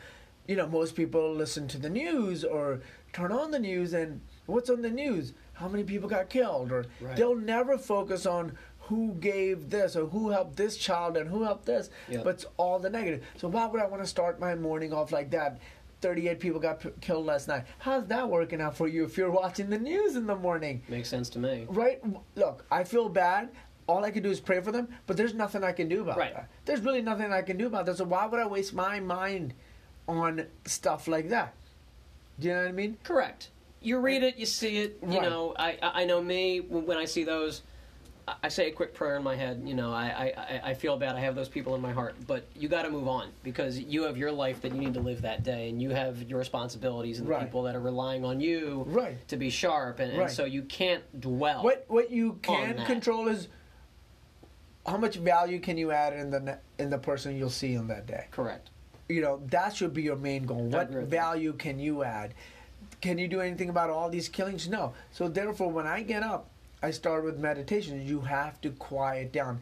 you 0.49 0.57
know 0.57 0.67
most 0.67 0.95
people 0.97 1.33
listen 1.35 1.69
to 1.69 1.79
the 1.79 1.91
news 1.91 2.45
or 2.45 2.81
turn 3.13 3.33
on 3.33 3.51
the 3.51 3.59
news 3.71 3.93
and 3.95 4.21
what's 4.47 4.69
on 4.71 4.83
the 4.83 4.91
news 4.91 5.33
how 5.61 5.69
many 5.69 5.85
people 5.85 6.09
got 6.09 6.29
killed 6.29 6.73
or 6.73 6.85
Right. 7.01 7.17
they'll 7.17 7.37
never 7.57 7.79
focus 7.79 8.27
on 8.27 8.53
who 8.89 9.13
gave 9.15 9.71
this 9.71 9.97
or 9.97 10.07
who 10.07 10.31
helped 10.31 10.57
this 10.57 10.77
child 10.77 11.17
and 11.17 11.29
who 11.29 11.43
helped 11.43 11.65
this 11.67 11.91
Yeah. 12.09 12.23
but 12.23 12.31
it's 12.35 12.47
all 12.57 12.79
the 12.79 12.91
negative 12.91 13.25
so 13.37 13.49
why 13.49 13.67
would 13.67 13.81
i 13.81 13.87
want 13.87 14.03
to 14.03 14.07
start 14.09 14.39
my 14.41 14.55
morning 14.55 14.93
off 14.93 15.11
like 15.13 15.31
that 15.31 15.59
38 16.03 16.39
people 16.39 16.61
got 16.61 16.81
p- 16.81 16.91
killed 17.01 17.25
last 17.27 17.49
night 17.49 17.65
how's 17.79 18.07
that 18.07 18.29
working 18.29 18.61
out 18.61 18.77
for 18.77 18.87
you 18.89 19.05
if 19.05 19.17
you're 19.17 19.31
watching 19.31 19.71
the 19.71 19.79
news 19.79 20.17
in 20.17 20.27
the 20.27 20.37
morning 20.37 20.83
Makes 20.89 21.09
sense 21.09 21.29
to 21.31 21.39
me. 21.39 21.67
right 21.69 22.03
look 22.37 22.65
i 22.71 22.85
feel 22.85 23.09
bad 23.09 23.49
all 23.87 24.05
i 24.05 24.11
can 24.11 24.23
do 24.23 24.31
is 24.31 24.41
pray 24.41 24.61
for 24.61 24.71
them 24.73 24.89
but 25.07 25.17
there's 25.17 25.35
nothing 25.35 25.65
i 25.65 25.73
can 25.73 25.89
do 25.89 26.03
about 26.03 26.19
Right. 26.19 26.35
that 26.35 26.49
there's 26.67 26.81
really 26.81 27.03
nothing 27.03 27.33
i 27.33 27.43
can 27.43 27.57
do 27.57 27.67
about 27.67 27.87
that 27.87 27.97
so 27.97 28.05
why 28.05 28.27
would 28.27 28.41
i 28.41 28.47
waste 28.47 28.75
my 28.75 29.01
mind 29.01 29.55
on 30.07 30.47
stuff 30.67 31.09
like 31.09 31.31
that 31.31 31.55
do 32.39 32.49
you 32.49 32.55
know 32.55 32.61
what 32.61 32.69
i 32.69 32.73
mean 32.73 32.97
Correct. 33.03 33.49
You 33.81 33.99
read 33.99 34.23
it, 34.23 34.37
you 34.39 34.47
see 34.47 34.79
it. 34.79 34.97
You 35.03 35.09
Right. 35.19 35.23
know, 35.29 35.53
I 35.59 35.79
I 35.83 36.05
know 36.07 36.23
me 36.23 36.61
when 36.61 36.97
I 36.97 37.05
see 37.05 37.23
those 37.23 37.61
I- 38.27 38.49
say 38.49 38.69
a 38.69 38.73
quick 38.73 38.95
prayer 38.95 39.17
in 39.17 39.23
my 39.23 39.37
head. 39.37 39.63
You 39.65 39.75
know, 39.75 39.93
I, 39.93 40.33
I, 40.37 40.61
I- 40.71 40.75
feel 40.75 40.97
bad. 40.97 41.15
I 41.17 41.21
have 41.21 41.35
those 41.35 41.49
people 41.49 41.75
in 41.75 41.81
my 41.81 41.93
heart, 41.93 42.15
but 42.27 42.47
you 42.57 42.69
got 42.69 42.83
to 42.83 42.91
move 42.91 43.07
on 43.09 43.29
because 43.43 43.79
you 43.79 44.05
have 44.05 44.17
your 44.17 44.33
life 44.33 44.61
that 44.63 44.73
you 44.73 44.79
need 44.81 44.95
to 44.95 45.01
live 45.01 45.23
that 45.23 45.43
day, 45.43 45.69
and 45.69 45.81
you 45.83 45.91
have 45.91 46.23
your 46.23 46.39
responsibilities 46.39 47.19
and 47.21 47.29
the 47.29 47.37
people 47.39 47.63
that 47.65 47.75
are 47.77 47.81
relying 47.81 48.25
on 48.25 48.41
you 48.41 48.85
Right. 48.89 49.17
to 49.29 49.37
be 49.37 49.51
sharp, 49.51 49.99
and, 50.01 50.13
and 50.13 50.31
so 50.31 50.45
you 50.45 50.63
can't 50.63 51.03
dwell. 51.21 51.63
What 51.63 51.85
what 51.89 52.11
you 52.11 52.39
can 52.43 52.85
control 52.87 53.29
is 53.29 53.49
how 54.87 54.97
much 54.97 55.17
value 55.17 55.59
can 55.61 55.79
you 55.79 55.93
add 55.93 56.13
in 56.13 56.31
the 56.31 56.59
in 56.79 56.91
the 56.91 56.99
person 56.99 57.37
you'll 57.37 57.51
see 57.51 57.77
on 57.77 57.89
that 57.89 58.07
day. 58.07 58.27
Correct. 58.31 58.71
You 59.09 59.21
know 59.21 59.43
that 59.51 59.77
should 59.77 59.93
be 59.95 60.03
your 60.03 60.17
main 60.17 60.45
goal. 60.45 60.65
What 60.65 60.89
with 60.91 61.01
that. 61.01 61.07
value 61.09 61.53
can 61.53 61.79
you 61.79 62.03
add? 62.05 62.35
Can 63.01 63.19
you 63.19 63.29
do 63.29 63.41
anything 63.41 63.69
about 63.69 63.91
all 63.91 64.09
these 64.09 64.29
killings? 64.29 64.69
No. 64.69 64.95
So 65.13 65.29
therefore, 65.29 65.71
when 65.71 65.87
I 65.87 66.03
get 66.03 66.23
up, 66.23 66.49
I 66.85 66.91
start 66.91 67.25
with 67.25 67.39
meditation. 67.39 68.07
You 68.07 68.21
have 68.21 68.61
to 68.61 68.71
quiet 68.73 69.33
down. 69.33 69.61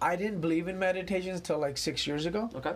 I 0.00 0.16
didn't 0.16 0.40
believe 0.40 0.68
in 0.68 0.78
meditations 0.78 1.42
till 1.42 1.58
like 1.58 1.76
six 1.76 2.06
years 2.06 2.24
ago. 2.24 2.48
Okay. 2.54 2.72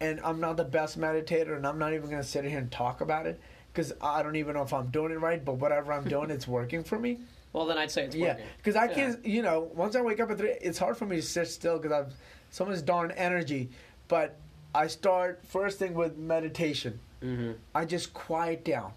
and 0.00 0.20
I'm 0.24 0.38
not 0.40 0.56
the 0.56 0.64
best 0.64 0.98
meditator, 0.98 1.56
and 1.56 1.66
I'm 1.66 1.76
not 1.78 1.92
even 1.92 2.08
going 2.08 2.22
to 2.22 2.28
sit 2.28 2.44
here 2.44 2.58
and 2.58 2.70
talk 2.70 3.00
about 3.00 3.26
it 3.26 3.40
because 3.72 3.92
I 4.00 4.22
don't 4.22 4.36
even 4.36 4.54
know 4.54 4.62
if 4.62 4.72
I'm 4.72 4.88
doing 4.90 5.10
it 5.10 5.18
right. 5.20 5.44
But 5.44 5.54
whatever 5.54 5.92
I'm 5.92 6.04
doing, 6.04 6.30
it's 6.30 6.46
working 6.46 6.84
for 6.84 6.98
me. 6.98 7.18
Well, 7.54 7.66
then 7.66 7.76
I'd 7.76 7.90
say 7.90 8.04
it's 8.04 8.16
Yeah, 8.16 8.28
working. 8.32 8.46
because 8.56 8.76
I 8.76 8.86
Yeah. 8.86 8.94
can't. 8.94 9.26
You 9.26 9.42
know, 9.42 9.68
once 9.74 9.94
I 9.94 10.00
wake 10.00 10.20
up 10.20 10.30
at 10.30 10.38
three, 10.38 10.54
it's 10.62 10.78
hard 10.78 10.96
for 10.96 11.04
me 11.04 11.16
to 11.16 11.22
sit 11.22 11.48
still 11.48 11.76
because 11.78 11.92
I've 11.92 12.14
so 12.50 12.64
much 12.64 12.82
darn 12.86 13.10
energy. 13.10 13.68
But 14.08 14.36
I 14.74 14.86
start 14.86 15.42
first 15.46 15.78
thing 15.78 15.92
with 15.92 16.16
meditation. 16.16 16.98
Mm-hmm. 17.22 17.52
I 17.74 17.84
just 17.84 18.14
quiet 18.14 18.64
down. 18.64 18.92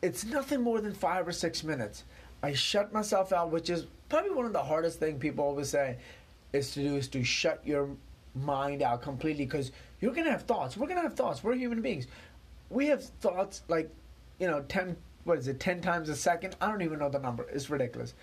It's 0.00 0.24
nothing 0.24 0.60
more 0.60 0.80
than 0.80 0.92
five 0.94 1.26
or 1.26 1.32
six 1.32 1.64
minutes. 1.64 2.04
I 2.42 2.52
shut 2.54 2.92
myself 2.92 3.32
out, 3.32 3.50
which 3.50 3.70
is 3.70 3.86
probably 4.08 4.30
one 4.30 4.46
of 4.46 4.52
the 4.52 4.62
hardest 4.62 4.98
thing 4.98 5.18
people 5.18 5.44
always 5.44 5.68
say 5.68 5.96
is 6.52 6.70
to 6.72 6.82
do 6.82 6.96
is 6.96 7.08
to 7.08 7.22
shut 7.24 7.60
your 7.64 7.88
mind 8.34 8.82
out 8.82 9.02
completely 9.02 9.44
because 9.44 9.72
you're 10.00 10.14
gonna 10.14 10.30
have 10.30 10.42
thoughts. 10.42 10.76
We're 10.76 10.86
gonna 10.86 11.02
have 11.02 11.14
thoughts. 11.14 11.42
We're 11.42 11.54
human 11.54 11.82
beings. 11.82 12.06
We 12.70 12.86
have 12.86 13.04
thoughts 13.04 13.62
like, 13.68 13.90
you 14.38 14.46
know, 14.46 14.62
ten 14.68 14.96
what 15.24 15.38
is 15.38 15.48
it, 15.48 15.60
ten 15.60 15.80
times 15.80 16.08
a 16.08 16.16
second? 16.16 16.56
I 16.60 16.70
don't 16.70 16.82
even 16.82 16.98
know 16.98 17.10
the 17.10 17.18
number. 17.18 17.46
It's 17.50 17.68
ridiculous. 17.68 18.14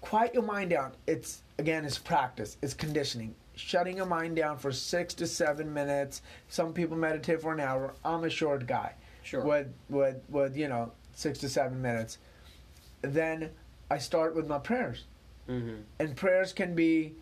Quiet 0.00 0.32
your 0.34 0.44
mind 0.44 0.70
down. 0.70 0.92
It's 1.06 1.42
again, 1.58 1.84
it's 1.84 1.98
practice. 1.98 2.56
It's 2.62 2.74
conditioning. 2.74 3.34
Shutting 3.54 3.96
your 3.96 4.06
mind 4.06 4.36
down 4.36 4.58
for 4.58 4.70
six 4.70 5.14
to 5.14 5.26
seven 5.26 5.72
minutes. 5.72 6.22
Some 6.48 6.72
people 6.72 6.96
meditate 6.96 7.40
for 7.42 7.52
an 7.52 7.60
hour. 7.60 7.94
I'm 8.04 8.24
a 8.24 8.30
short 8.30 8.66
guy 8.66 8.94
Sure. 9.22 9.42
with 9.42 9.68
with 9.88 10.16
with 10.28 10.56
you 10.56 10.68
know 10.68 10.92
six 11.14 11.38
to 11.40 11.48
seven 11.48 11.82
minutes. 11.82 12.18
Then 13.02 13.50
I 13.90 13.98
start 13.98 14.34
with 14.34 14.46
my 14.48 14.58
prayers, 14.58 15.04
Mm-hmm. 15.48 15.76
and 16.00 16.16
prayers 16.16 16.52
can 16.52 16.74
be, 16.74 17.14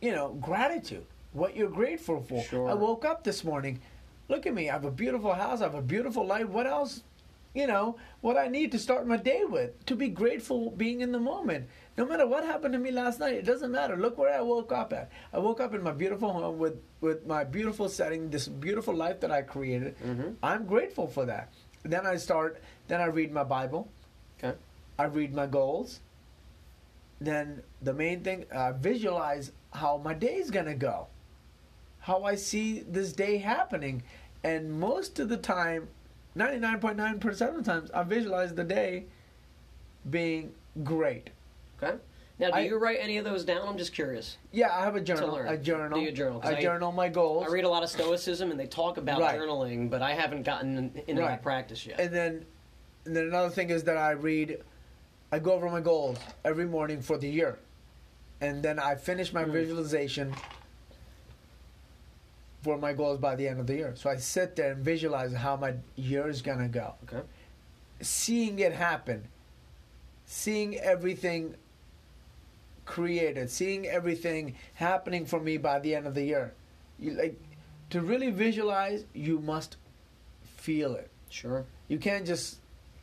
you 0.00 0.12
know, 0.12 0.30
gratitude. 0.40 1.04
What 1.34 1.54
you're 1.56 1.68
grateful 1.68 2.22
for. 2.22 2.42
Sure. 2.44 2.70
I 2.70 2.74
woke 2.74 3.04
up 3.04 3.22
this 3.22 3.44
morning. 3.44 3.80
Look 4.28 4.46
at 4.46 4.54
me. 4.54 4.70
I 4.70 4.72
have 4.72 4.86
a 4.86 4.90
beautiful 4.90 5.34
house. 5.34 5.60
I 5.60 5.64
have 5.64 5.74
a 5.74 5.82
beautiful 5.82 6.26
life. 6.26 6.48
What 6.48 6.66
else? 6.66 7.02
You 7.54 7.66
know 7.66 7.96
what 8.22 8.36
I 8.38 8.48
need 8.48 8.72
to 8.72 8.78
start 8.78 9.06
my 9.06 9.16
day 9.18 9.42
with. 9.44 9.84
To 9.86 9.94
be 9.96 10.08
grateful, 10.08 10.70
being 10.70 11.00
in 11.02 11.12
the 11.12 11.18
moment. 11.18 11.66
No 11.98 12.06
matter 12.06 12.26
what 12.26 12.44
happened 12.44 12.72
to 12.74 12.78
me 12.78 12.90
last 12.90 13.20
night, 13.20 13.34
it 13.34 13.44
doesn't 13.44 13.72
matter. 13.72 13.96
Look 13.96 14.16
where 14.16 14.32
I 14.32 14.40
woke 14.40 14.72
up 14.72 14.92
at. 14.92 15.10
I 15.32 15.38
woke 15.38 15.60
up 15.60 15.74
in 15.74 15.82
my 15.82 15.92
beautiful 15.92 16.32
home 16.32 16.58
with 16.58 16.80
with 17.00 17.26
my 17.26 17.44
beautiful 17.44 17.88
setting, 17.90 18.30
this 18.30 18.48
beautiful 18.48 18.94
life 18.94 19.20
that 19.20 19.30
I 19.30 19.42
created. 19.42 19.98
Mhm. 19.98 20.36
I'm 20.42 20.64
grateful 20.66 21.06
for 21.08 21.26
that. 21.26 21.52
Then 21.82 22.06
I 22.06 22.16
start. 22.16 22.60
Then 22.86 23.00
I 23.00 23.06
read 23.06 23.32
my 23.32 23.44
Bible. 23.44 23.88
Okay. 24.38 24.56
I 24.98 25.04
read 25.04 25.32
my 25.34 25.46
goals. 25.46 26.00
Then 27.20 27.62
the 27.82 27.92
main 27.94 28.22
thing, 28.22 28.46
uh, 28.52 28.72
visualize 28.72 29.52
how 29.72 29.96
my 29.98 30.14
day 30.14 30.34
is 30.36 30.50
gonna 30.50 30.74
go, 30.74 31.06
how 32.00 32.24
I 32.24 32.34
see 32.34 32.80
this 32.80 33.12
day 33.12 33.38
happening, 33.38 34.02
and 34.44 34.72
most 34.72 35.18
of 35.18 35.28
the 35.28 35.36
time, 35.36 35.88
ninety 36.34 36.58
nine 36.58 36.80
point 36.80 36.96
nine 36.96 37.18
percent 37.20 37.56
of 37.56 37.64
the 37.64 37.70
times, 37.70 37.90
I 37.92 38.02
visualize 38.02 38.54
the 38.54 38.64
day 38.64 39.06
being 40.10 40.52
great. 40.84 41.30
Okay. 41.82 41.96
Now, 42.40 42.50
do 42.50 42.54
I- 42.54 42.60
you 42.60 42.78
write 42.78 42.98
any 43.00 43.18
of 43.18 43.24
those 43.24 43.44
down? 43.44 43.66
I'm 43.66 43.76
just 43.78 43.92
curious. 43.92 44.38
Yeah, 44.52 44.68
I 44.72 44.84
have 44.84 44.94
a 44.94 45.00
journal. 45.00 45.34
I 45.34 45.56
journal. 45.56 45.98
Do 45.98 46.04
you 46.04 46.12
journal? 46.12 46.40
I, 46.44 46.54
I- 46.56 46.60
journal 46.62 46.92
my 46.92 47.08
goals. 47.08 47.46
I 47.48 47.50
read 47.52 47.64
a 47.64 47.68
lot 47.68 47.82
of 47.82 47.90
Stoicism, 47.90 48.52
and 48.52 48.58
they 48.60 48.66
talk 48.68 48.96
about 48.96 49.20
Right. 49.20 49.38
journaling, 49.38 49.90
but 49.90 50.02
I 50.02 50.12
haven't 50.12 50.44
gotten 50.44 50.92
into 51.08 51.22
Right. 51.22 51.30
that 51.30 51.42
practice 51.42 51.84
yet. 51.84 51.98
And 51.98 52.14
then, 52.14 52.46
and 53.06 53.16
then 53.16 53.24
another 53.26 53.50
thing 53.50 53.70
is 53.70 53.82
that 53.84 53.96
I 53.96 54.12
read, 54.12 54.62
I 55.30 55.38
go 55.38 55.52
over 55.52 55.68
my 55.70 55.80
goals 55.80 56.18
every 56.44 56.66
morning 56.66 57.02
for 57.02 57.18
the 57.18 57.28
year, 57.28 57.58
and 58.40 58.62
then 58.62 58.78
I 58.78 58.94
finish 58.94 59.32
my 59.32 59.44
Mm. 59.44 59.52
visualization 59.52 60.34
for 62.62 62.76
my 62.78 62.92
goals 62.92 63.18
by 63.18 63.36
the 63.36 63.46
end 63.46 63.60
of 63.60 63.66
the 63.66 63.74
year. 63.74 63.94
So 63.96 64.10
I 64.10 64.16
sit 64.16 64.56
there 64.56 64.72
and 64.72 64.84
visualize 64.84 65.32
how 65.32 65.56
my 65.56 65.74
year 65.96 66.28
is 66.28 66.42
gonna 66.42 66.68
go, 66.68 66.94
okay. 67.04 67.26
seeing 68.00 68.58
it 68.60 68.72
happen, 68.72 69.28
seeing 70.24 70.76
everything 70.78 71.54
created, 72.84 73.50
seeing 73.50 73.86
everything 73.86 74.54
happening 74.74 75.26
for 75.26 75.40
me 75.40 75.56
by 75.58 75.78
the 75.78 75.94
end 75.94 76.06
of 76.06 76.14
the 76.14 76.22
year. 76.22 76.54
You 76.98 77.12
like 77.12 77.38
to 77.90 78.00
really 78.00 78.30
visualize, 78.30 79.04
you 79.14 79.40
must 79.40 79.76
feel 80.56 80.94
it. 80.94 81.10
Sure. 81.28 81.64
You 81.88 81.98
can't 81.98 82.26
just 82.26 82.58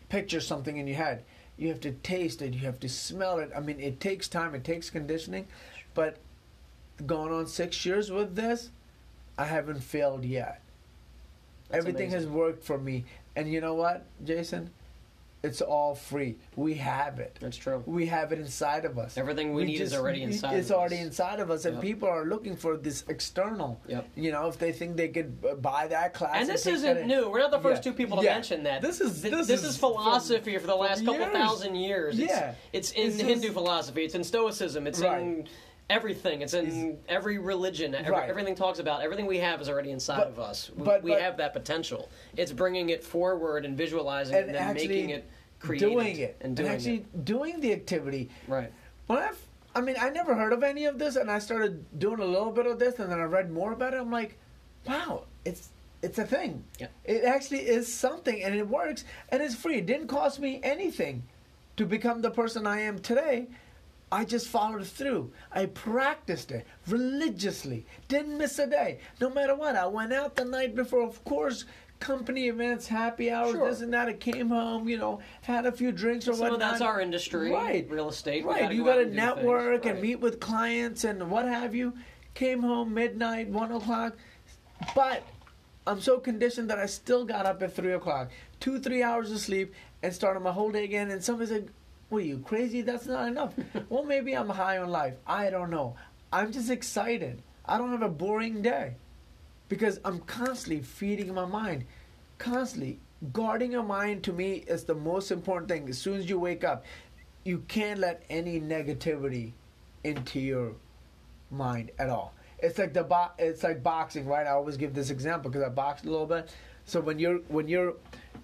picture 0.09 0.39
something 0.39 0.77
in 0.77 0.87
your 0.87 0.97
head. 0.97 1.23
You 1.57 1.69
have 1.69 1.79
to 1.81 1.91
taste 1.91 2.41
it. 2.41 2.53
You 2.53 2.61
have 2.61 2.79
to 2.81 2.89
smell 2.89 3.39
it. 3.39 3.51
I 3.55 3.59
mean, 3.59 3.79
it 3.79 3.99
takes 3.99 4.27
time. 4.27 4.55
It 4.55 4.63
takes 4.63 4.89
conditioning. 4.89 5.47
But 5.93 6.17
going 7.05 7.31
on 7.31 7.47
six 7.47 7.85
years 7.85 8.11
with 8.11 8.35
this, 8.35 8.71
I 9.37 9.45
haven't 9.45 9.81
failed 9.81 10.25
yet. 10.25 10.61
That's 11.69 11.79
Everything 11.79 12.09
amazing. 12.09 12.19
has 12.19 12.27
worked 12.27 12.63
for 12.63 12.77
me. 12.77 13.05
And 13.35 13.51
you 13.51 13.61
know 13.61 13.73
what, 13.73 14.05
Jason? 14.23 14.71
It's 15.45 15.61
all 15.61 15.93
free. 15.93 16.37
We 16.55 16.73
have 16.75 17.19
it. 17.19 17.37
That's 17.39 17.55
true. 17.57 17.83
We 17.85 18.07
have 18.07 18.31
it 18.31 18.39
inside 18.39 18.83
of 18.85 18.97
us. 18.97 19.15
Everything 19.17 19.53
we 19.53 19.63
need 19.65 19.79
is 19.79 19.93
already 19.93 20.23
inside 20.23 20.55
It's 20.57 20.71
of 20.71 20.77
already 20.77 20.97
inside 20.97 21.39
of 21.39 21.51
us, 21.51 21.65
and 21.65 21.75
Yep. 21.75 21.83
people 21.83 22.09
are 22.09 22.25
looking 22.25 22.55
for 22.55 22.77
this 22.77 23.03
external. 23.07 23.79
Yep. 23.87 24.07
You 24.15 24.31
know, 24.31 24.47
if 24.47 24.57
they 24.57 24.71
think 24.71 24.97
they 24.97 25.09
could 25.09 25.61
buy 25.61 25.87
that 25.87 26.13
class, 26.15 26.35
And 26.37 26.49
this 26.49 26.65
isn't 26.65 27.05
new. 27.05 27.29
We're 27.29 27.39
not 27.39 27.51
the 27.51 27.59
first 27.59 27.85
Yeah. 27.85 27.91
two 27.91 27.95
people 27.97 28.17
to 28.17 28.23
Yeah. 28.23 28.33
mention 28.33 28.63
that. 28.63 28.81
This 28.81 28.99
is- 29.01 29.21
Th- 29.21 29.33
this 29.33 29.47
this 29.47 29.63
is 29.63 29.71
is 29.71 29.77
philosophy 29.77 30.57
for 30.57 30.67
the 30.67 30.75
last 30.75 31.05
couple 31.05 31.21
years. 31.21 31.31
thousand 31.33 31.75
years. 31.75 32.17
It's, 32.19 32.31
Yeah. 32.31 32.53
it's 32.73 32.91
in 32.91 33.07
is- 33.07 33.21
Hindu 33.21 33.51
philosophy. 33.51 34.03
It's 34.03 34.15
in 34.15 34.23
Stoicism. 34.23 34.87
It's 34.87 34.99
in 34.99 35.05
Right. 35.05 35.47
Everything. 35.89 36.41
It's 36.41 36.53
in 36.53 36.97
every 37.07 37.37
religion. 37.37 37.93
Every, 37.95 38.11
Right. 38.11 38.29
Everything 38.29 38.55
talks 38.55 38.79
about 38.79 39.01
everything 39.01 39.25
we 39.25 39.37
have 39.39 39.61
is 39.61 39.69
already 39.69 39.91
inside 39.91 40.17
But- 40.17 40.27
of 40.27 40.39
us. 40.39 40.71
We, 40.75 40.83
but- 40.83 41.03
we 41.03 41.11
but- 41.11 41.21
have 41.21 41.37
that 41.37 41.53
potential. 41.53 42.09
It's 42.37 42.51
bringing 42.51 42.89
it 42.89 43.03
forward 43.03 43.65
and 43.65 43.77
visualizing 43.77 44.35
it 44.35 44.39
and 44.39 44.47
and 44.49 44.55
then 44.55 44.63
actually 44.63 44.87
making 44.87 45.09
it 45.11 45.25
creative 45.59 45.89
doing 45.91 46.17
it 46.19 46.37
and 46.41 46.55
doing 46.55 46.69
actually 46.69 46.95
it. 46.97 47.25
doing 47.25 47.59
the 47.61 47.73
activity. 47.73 48.29
Right. 48.47 48.71
When 49.07 49.19
I, 49.19 49.31
I 49.75 49.81
mean, 49.81 49.95
I 49.99 50.09
never 50.09 50.33
heard 50.35 50.53
of 50.53 50.63
any 50.63 50.85
of 50.85 50.97
this, 50.97 51.15
and 51.17 51.29
I 51.29 51.39
started 51.39 51.83
doing 51.99 52.19
a 52.19 52.25
little 52.25 52.51
bit 52.51 52.65
of 52.65 52.79
this, 52.79 52.97
and 52.99 53.11
then 53.11 53.19
I 53.19 53.23
read 53.25 53.51
more 53.51 53.73
about 53.73 53.93
it. 53.93 53.97
I'm 53.97 54.11
like, 54.11 54.37
wow, 54.87 55.23
it's 55.43 55.69
it's 56.01 56.17
a 56.19 56.23
thing. 56.25 56.63
Yeah. 56.79 56.87
It 57.03 57.23
actually 57.23 57.61
is 57.67 57.91
something, 57.93 58.41
and 58.43 58.53
it 58.55 58.67
works, 58.67 59.03
and 59.29 59.41
it's 59.41 59.55
free. 59.55 59.77
It 59.77 59.85
didn't 59.85 60.07
cost 60.07 60.39
me 60.39 60.59
anything 60.63 61.23
to 61.77 61.85
become 61.85 62.21
the 62.21 62.29
person 62.31 62.65
I 62.67 62.81
am 62.81 62.99
today. 62.99 63.47
I 64.15 64.23
just 64.23 64.47
followed 64.47 64.87
through. 64.87 65.33
I 65.51 65.65
practiced 65.65 66.49
it 66.51 66.65
religiously. 66.87 67.85
Didn't 68.07 68.37
miss 68.37 68.57
a 68.59 68.65
day. 68.67 68.99
No 69.19 69.29
matter 69.29 69.53
what. 69.55 69.75
I 69.75 69.87
went 69.87 70.13
out 70.13 70.37
the 70.37 70.45
night 70.45 70.73
before, 70.73 71.01
of 71.03 71.21
course, 71.25 71.65
company 71.99 72.47
events, 72.47 72.87
happy 72.87 73.29
hours, 73.29 73.51
Sure. 73.51 73.69
this 73.69 73.81
and 73.81 73.93
that. 73.93 74.07
I 74.07 74.13
came 74.13 74.47
home, 74.47 74.87
you 74.87 74.97
know, 74.97 75.19
had 75.41 75.65
a 75.65 75.71
few 75.71 75.91
drinks 75.91 76.29
or 76.29 76.33
Some 76.33 76.43
whatnot. 76.43 76.59
that's 76.59 76.81
our 76.81 77.01
industry, 77.01 77.51
Right. 77.51 77.85
real 77.89 78.07
estate. 78.07 78.45
Right. 78.45 78.61
gotta 78.61 78.75
You 78.75 78.83
go 78.85 78.89
got 78.91 78.95
to 78.95 79.01
and 79.01 79.11
do 79.11 79.17
things. 79.19 79.35
network 79.35 79.85
and 79.85 79.95
Right. 79.95 80.01
meet 80.01 80.19
with 80.21 80.39
clients 80.39 81.03
and 81.03 81.29
what 81.29 81.45
have 81.45 81.75
you. 81.75 81.91
Came 82.35 82.61
home 82.61 82.93
midnight, 82.93 83.49
one 83.49 83.73
o'clock. 83.73 84.15
But 84.95 85.23
I'm 85.85 85.99
so 85.99 86.19
conditioned 86.19 86.69
that 86.69 86.79
I 86.79 86.85
still 86.85 87.25
got 87.25 87.45
up 87.45 87.61
at 87.61 87.73
three 87.73 87.91
o'clock, 87.91 88.31
two, 88.61 88.79
three 88.79 89.03
hours 89.03 89.29
of 89.31 89.39
sleep, 89.39 89.73
and 90.01 90.13
started 90.13 90.39
my 90.39 90.53
whole 90.53 90.71
day 90.71 90.85
again. 90.85 91.11
And 91.11 91.21
somebody 91.21 91.49
said, 91.49 91.69
What 92.09 92.19
are 92.19 92.25
you 92.25 92.39
crazy? 92.39 92.81
That's 92.81 93.07
not 93.07 93.27
enough. 93.27 93.53
well, 93.89 94.03
maybe 94.03 94.33
I'm 94.33 94.49
high 94.49 94.77
on 94.77 94.89
life. 94.89 95.15
I 95.25 95.49
don't 95.49 95.69
know. 95.69 95.95
I'm 96.31 96.51
just 96.51 96.69
excited. 96.69 97.41
I 97.65 97.77
don't 97.77 97.91
have 97.91 98.01
a 98.01 98.09
boring 98.09 98.61
day 98.61 98.95
because 99.69 99.99
I'm 100.05 100.19
constantly 100.19 100.81
feeding 100.81 101.33
my 101.33 101.45
mind, 101.45 101.85
constantly 102.37 102.99
guarding 103.33 103.71
your 103.71 103.83
mind. 103.83 104.23
To 104.23 104.33
me, 104.33 104.63
is 104.67 104.83
the 104.83 104.95
most 104.95 105.31
important 105.31 105.69
thing. 105.69 105.89
As 105.89 105.97
soon 105.97 106.19
as 106.19 106.29
you 106.29 106.39
wake 106.39 106.63
up, 106.63 106.85
you 107.43 107.59
can't 107.67 107.99
let 107.99 108.23
any 108.29 108.59
negativity 108.59 109.53
into 110.03 110.39
your 110.39 110.73
mind 111.49 111.91
at 111.97 112.09
all. 112.09 112.33
It's 112.59 112.77
like 112.77 112.93
the 112.93 113.03
bo- 113.03 113.31
it's 113.37 113.63
like 113.63 113.81
boxing, 113.83 114.25
right? 114.27 114.45
I 114.47 114.51
always 114.51 114.77
give 114.77 114.93
this 114.93 115.09
example 115.09 115.49
because 115.49 115.65
I 115.65 115.69
boxed 115.69 116.05
a 116.05 116.09
little 116.09 116.25
bit. 116.25 116.53
So 116.85 117.01
when 117.01 117.19
you're 117.19 117.39
when 117.47 117.67
you're 117.67 117.95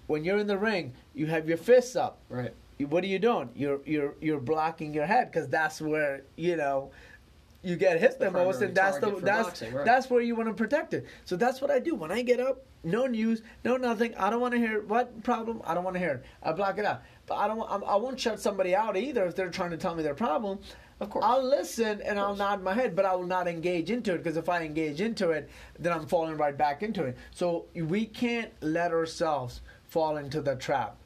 when 0.06 0.24
you're 0.24 0.38
in 0.38 0.46
the 0.46 0.58
ring, 0.58 0.94
you 1.14 1.26
have 1.26 1.48
your 1.48 1.58
fists 1.58 1.96
up. 1.96 2.18
Right. 2.28 2.54
What 2.78 3.04
are 3.04 3.08
you 3.08 3.18
doing? 3.18 3.50
You're 3.54 3.80
you're 3.84 4.14
you're 4.20 4.40
blocking 4.40 4.94
your 4.94 5.06
head 5.06 5.30
because 5.30 5.48
that's 5.48 5.80
where 5.80 6.22
you 6.36 6.56
know 6.56 6.90
you 7.62 7.76
get 7.76 8.00
hit 8.00 8.18
the 8.18 8.26
the, 8.26 8.30
most, 8.30 8.60
and 8.60 8.74
that's 8.74 8.98
the 8.98 9.10
that's 9.20 9.46
boxing, 9.46 9.72
right. 9.72 9.84
that's 9.84 10.10
where 10.10 10.20
you 10.20 10.34
want 10.34 10.48
to 10.48 10.54
protect 10.54 10.94
it. 10.94 11.06
So 11.24 11.36
that's 11.36 11.60
what 11.60 11.70
I 11.70 11.78
do 11.78 11.94
when 11.94 12.10
I 12.10 12.22
get 12.22 12.40
up. 12.40 12.64
No 12.84 13.06
news, 13.06 13.42
no 13.64 13.76
nothing. 13.76 14.14
I 14.16 14.28
don't 14.30 14.40
want 14.40 14.52
to 14.54 14.58
hear 14.58 14.82
what 14.82 15.22
problem. 15.22 15.62
I 15.64 15.74
don't 15.74 15.84
want 15.84 15.94
to 15.94 16.00
hear 16.00 16.14
it. 16.14 16.24
I 16.42 16.52
block 16.52 16.78
it 16.78 16.84
out. 16.84 17.02
But 17.26 17.36
I 17.36 17.46
don't. 17.46 17.60
I'm- 17.70 17.84
I 17.86 17.96
won't 17.96 18.18
shut 18.18 18.40
somebody 18.40 18.74
out 18.74 18.96
either 18.96 19.24
if 19.24 19.36
they're 19.36 19.50
trying 19.50 19.70
to 19.70 19.76
tell 19.76 19.94
me 19.94 20.02
their 20.02 20.14
problem. 20.14 20.58
Of 20.98 21.10
course. 21.10 21.24
I'll 21.26 21.42
listen 21.42 22.00
and 22.02 22.18
I'll 22.18 22.36
nod 22.36 22.62
my 22.62 22.74
head, 22.74 22.94
but 22.94 23.04
I 23.04 23.14
will 23.14 23.26
not 23.26 23.48
engage 23.48 23.90
into 23.90 24.14
it 24.14 24.18
because 24.18 24.36
if 24.36 24.48
I 24.48 24.62
engage 24.62 25.00
into 25.00 25.30
it, 25.30 25.48
then 25.78 25.92
I'm 25.92 26.06
falling 26.06 26.36
right 26.36 26.56
back 26.56 26.82
into 26.82 27.04
it. 27.04 27.16
So 27.32 27.66
we 27.74 28.06
can't 28.06 28.52
let 28.60 28.92
ourselves 28.92 29.62
fall 29.84 30.16
into 30.16 30.40
the 30.40 30.54
trap 30.54 30.96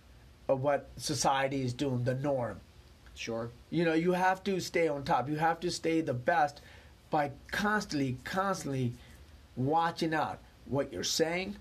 of 0.49 0.63
what 0.63 0.89
society 0.97 1.63
is 1.63 1.73
doing, 1.73 2.05
the 2.05 2.15
norm. 2.15 2.61
Sure. 3.15 3.51
You 3.71 3.85
know, 3.85 3.95
you 3.95 4.13
have 4.13 4.45
to 4.45 4.61
stay 4.61 4.89
on 4.89 5.05
top. 5.05 5.29
You 5.29 5.37
have 5.37 5.61
to 5.61 5.71
stay 5.71 6.01
the 6.01 6.15
best 6.15 6.61
by 7.11 7.31
constantly, 7.51 8.17
constantly 8.25 8.93
watching 9.57 10.15
out 10.15 10.39
what 10.67 10.93
you're 10.93 11.05
saying, 11.05 11.57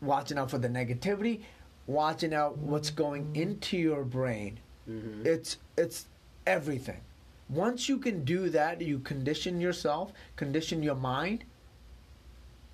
watching 0.00 0.38
out 0.38 0.50
for 0.50 0.58
the 0.58 0.68
negativity, 0.68 1.42
watching 1.86 2.34
out 2.34 2.58
what's 2.58 2.90
going 2.90 3.34
into 3.34 3.76
your 3.76 4.04
brain. 4.04 4.58
Mm-hmm. 4.88 5.26
It's 5.26 5.58
it's 5.76 6.06
everything. 6.46 7.00
Once 7.48 7.88
you 7.88 7.98
can 7.98 8.24
do 8.24 8.50
that, 8.50 8.80
you 8.80 8.98
condition 8.98 9.60
yourself, 9.60 10.12
condition 10.34 10.82
your 10.82 10.96
mind, 10.96 11.44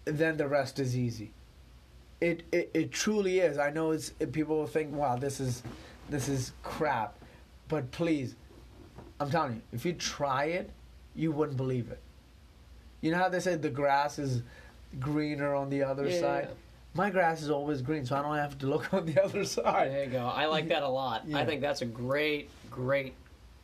then 0.07 0.37
the 0.39 0.49
rest 0.49 0.79
is 0.79 0.97
easy. 0.97 1.31
It 2.23 2.45
it, 2.53 2.71
it 2.73 2.93
truly 2.93 3.41
is. 3.41 3.59
I 3.59 3.71
know 3.71 3.91
it's 3.91 4.13
it, 4.21 4.33
people 4.33 4.57
will 4.57 4.69
think, 4.69 4.95
"Wow, 4.95 5.17
this 5.17 5.41
is 5.41 5.65
this 6.09 6.29
is 6.29 6.53
crap," 6.63 7.19
but 7.67 7.91
please, 7.91 8.37
I'm 9.19 9.29
telling 9.29 9.55
you, 9.57 9.63
if 9.73 9.85
you 9.85 9.93
try 9.93 10.45
it, 10.45 10.71
you 11.17 11.33
wouldn't 11.33 11.57
believe 11.57 11.91
it. 11.91 11.99
You 13.01 13.11
know 13.11 13.19
how 13.19 13.29
they 13.29 13.41
say 13.41 13.57
the 13.57 13.69
grass 13.71 14.21
is 14.21 14.43
greener 15.01 15.53
on 15.57 15.69
the 15.69 15.83
other 15.83 16.07
Yeah, 16.07 16.21
side? 16.21 16.47
yeah. 16.49 16.55
My 16.95 17.11
grass 17.11 17.43
is 17.43 17.51
always 17.51 17.83
green, 17.83 18.07
so 18.07 18.15
I 18.17 18.23
don't 18.23 18.37
have 18.37 18.57
to 18.59 18.67
look 18.69 18.95
on 18.99 19.05
the 19.05 19.21
other 19.21 19.45
side. 19.45 19.91
There 19.91 20.05
you 20.05 20.11
go. 20.11 20.25
I 20.25 20.47
like 20.47 20.69
that 20.69 20.85
a 20.85 20.89
lot. 20.89 21.27
Yeah. 21.27 21.39
I 21.39 21.45
think 21.45 21.61
that's 21.61 21.83
a 21.83 21.87
great, 21.87 22.51
great 22.71 23.15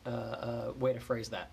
uh, 0.05 0.09
uh, 0.09 0.73
way 0.81 0.95
to 0.95 0.99
phrase 1.01 1.29
that. 1.29 1.51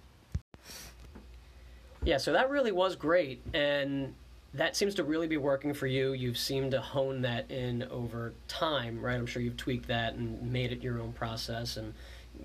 Yeah, 2.04 2.18
so 2.18 2.34
that 2.34 2.50
really 2.50 2.72
was 2.72 2.96
great, 2.96 3.44
and 3.54 4.16
that 4.58 4.76
seems 4.76 4.96
to 4.96 5.04
really 5.04 5.28
be 5.28 5.38
working 5.38 5.74
for 5.74 5.88
you. 5.88 6.14
You've 6.14 6.38
seemed 6.38 6.72
to 6.72 6.82
hone 6.82 7.22
that 7.22 7.50
in 7.52 7.84
over 7.84 8.34
time, 8.48 9.02
right? 9.02 9.16
I'm 9.16 9.26
sure 9.26 9.42
you've 9.42 9.58
tweaked 9.58 9.88
that 9.88 10.16
and 10.16 10.42
made 10.52 10.72
it 10.72 10.82
your 10.82 11.00
own 11.00 11.14
process, 11.14 11.78
and 11.78 11.94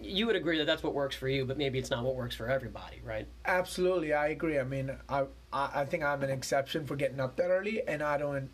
you 0.02 0.26
would 0.26 0.36
agree 0.36 0.58
that 0.58 0.66
that's 0.66 0.82
what 0.82 0.94
works 0.94 1.16
for 1.16 1.28
you, 1.28 1.44
but 1.44 1.58
maybe 1.58 1.78
it's 1.78 1.90
not 1.90 2.04
what 2.04 2.14
works 2.14 2.34
for 2.34 2.48
everybody, 2.48 3.00
right? 3.04 3.26
Absolutely, 3.44 4.12
I 4.12 4.28
agree. 4.28 4.58
I 4.58 4.64
mean, 4.64 4.90
I, 5.08 5.24
I 5.52 5.84
think 5.84 6.04
I'm 6.04 6.22
an 6.22 6.30
exception 6.30 6.86
for 6.86 6.96
getting 6.96 7.20
up 7.20 7.36
that 7.36 7.48
early, 7.48 7.82
and 7.86 8.02
I 8.02 8.16
don't 8.18 8.50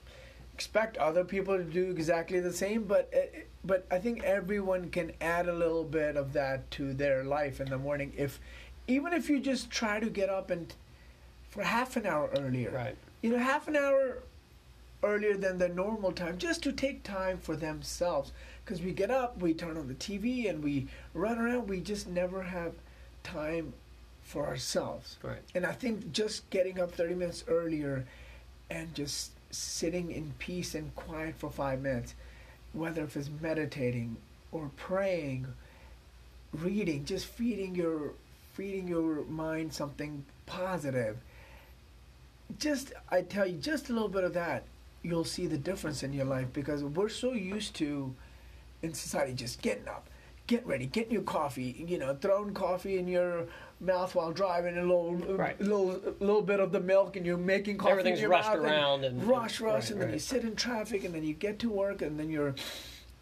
expect 0.55 0.97
other 0.97 1.25
people 1.25 1.57
to 1.59 1.65
do 1.65 1.91
exactly 1.91 2.41
the 2.41 2.53
same. 2.53 2.85
But 2.85 3.11
it, 3.13 3.49
but 3.65 3.87
I 3.91 3.99
think 3.99 4.23
everyone 4.23 4.91
can 4.91 5.13
add 5.21 5.49
a 5.49 5.53
little 5.53 5.85
bit 5.85 6.17
of 6.17 6.33
that 6.33 6.71
to 6.73 6.95
their 6.95 7.25
life 7.25 7.61
in 7.61 7.69
the 7.69 7.79
morning. 7.79 8.13
If 8.17 8.41
even 8.89 9.13
if 9.13 9.29
you 9.29 9.41
just 9.41 9.71
try 9.71 10.01
to 10.01 10.09
get 10.09 10.31
up 10.31 10.51
and 10.51 10.73
for 11.51 11.63
half 11.63 11.97
an 11.97 12.07
hour 12.07 12.31
earlier, 12.39 12.71
Right. 12.71 12.97
You 13.23 13.31
know, 13.31 13.39
half 13.39 13.69
an 13.69 13.77
hour 13.77 14.19
earlier 15.03 15.37
than 15.37 15.59
the 15.59 15.69
normal 15.69 16.13
time, 16.13 16.39
just 16.39 16.63
to 16.63 16.73
take 16.73 17.03
time 17.03 17.39
for 17.39 17.57
themselves. 17.57 18.33
Because 18.65 18.81
we 18.83 18.93
get 18.93 19.11
up, 19.11 19.41
we 19.41 19.55
turn 19.55 19.77
on 19.77 19.89
the 19.89 19.95
TV, 19.95 20.49
and 20.49 20.63
we 20.63 20.89
run 21.15 21.39
around. 21.39 21.69
We 21.69 21.81
just 21.81 22.09
never 22.09 22.43
have 22.43 22.73
time 23.23 23.73
for 24.23 24.47
ourselves. 24.47 25.17
Right. 25.23 25.39
And 25.55 25.65
I 25.65 25.73
think 25.73 26.13
just 26.13 26.49
getting 26.51 26.81
up 26.81 26.93
30 26.93 27.15
minutes 27.15 27.45
earlier 27.47 28.07
and 28.71 28.93
just 28.95 29.31
sitting 29.51 30.11
in 30.11 30.35
peace 30.39 30.75
and 30.75 30.95
quiet 30.97 31.37
for 31.37 31.51
five 31.51 31.81
minutes, 31.81 32.15
whether 32.73 33.05
if 33.05 33.17
it's 33.17 33.31
meditating 33.41 34.17
or 34.51 34.71
praying, 34.77 35.47
reading, 36.53 37.05
just 37.05 37.27
feeding 37.27 37.75
your 37.75 38.13
feeding 38.55 38.89
your 38.89 39.23
mind 39.25 39.73
something 39.73 40.25
positive. 40.47 41.19
Just 42.59 42.93
I 43.11 43.23
tell 43.23 43.47
you, 43.47 43.59
just 43.59 43.91
a 43.91 43.93
little 43.93 44.09
bit 44.09 44.25
of 44.25 44.33
that, 44.35 44.65
you'll 45.03 45.25
see 45.25 45.47
the 45.47 45.59
difference 45.59 46.03
in 46.03 46.13
your 46.13 46.25
life 46.25 46.47
because 46.53 46.83
we're 46.85 47.09
so 47.09 47.33
used 47.33 47.75
to 47.77 48.15
in 48.83 48.95
society 48.95 49.33
just 49.33 49.63
getting 49.63 49.89
up, 49.89 50.09
get 50.47 50.67
ready, 50.67 50.87
getting 50.87 51.13
your 51.13 51.23
coffee, 51.23 51.85
you 51.87 51.99
know, 51.99 52.17
throwing 52.21 52.55
coffee 52.55 52.99
in 52.99 53.09
your 53.09 53.47
mouth 53.81 54.15
while 54.15 54.33
driving, 54.33 54.77
a 54.79 54.81
little, 54.83 55.15
Right. 55.15 55.61
little, 55.61 56.01
little 56.21 56.43
bit 56.43 56.61
of 56.61 56.73
the 56.73 56.81
milk, 56.81 57.17
and 57.17 57.27
you're 57.27 57.37
making 57.37 57.79
coffee. 57.79 57.91
Everything's 57.93 58.19
in 58.19 58.23
your 58.23 58.31
rushed 58.31 58.49
mouth 58.49 58.59
around 58.59 59.05
and- 59.05 59.23
rush, 59.25 59.61
rush, 59.61 59.63
right, 59.63 59.91
and 59.91 60.01
then 60.01 60.09
right. 60.09 60.15
you 60.15 60.21
sit 60.21 60.45
in 60.45 60.57
traffic, 60.57 61.05
and 61.05 61.15
then 61.15 61.25
you 61.25 61.35
get 61.35 61.59
to 61.59 61.69
work, 61.69 62.01
and 62.01 62.19
then 62.19 62.31
you're, 62.31 62.55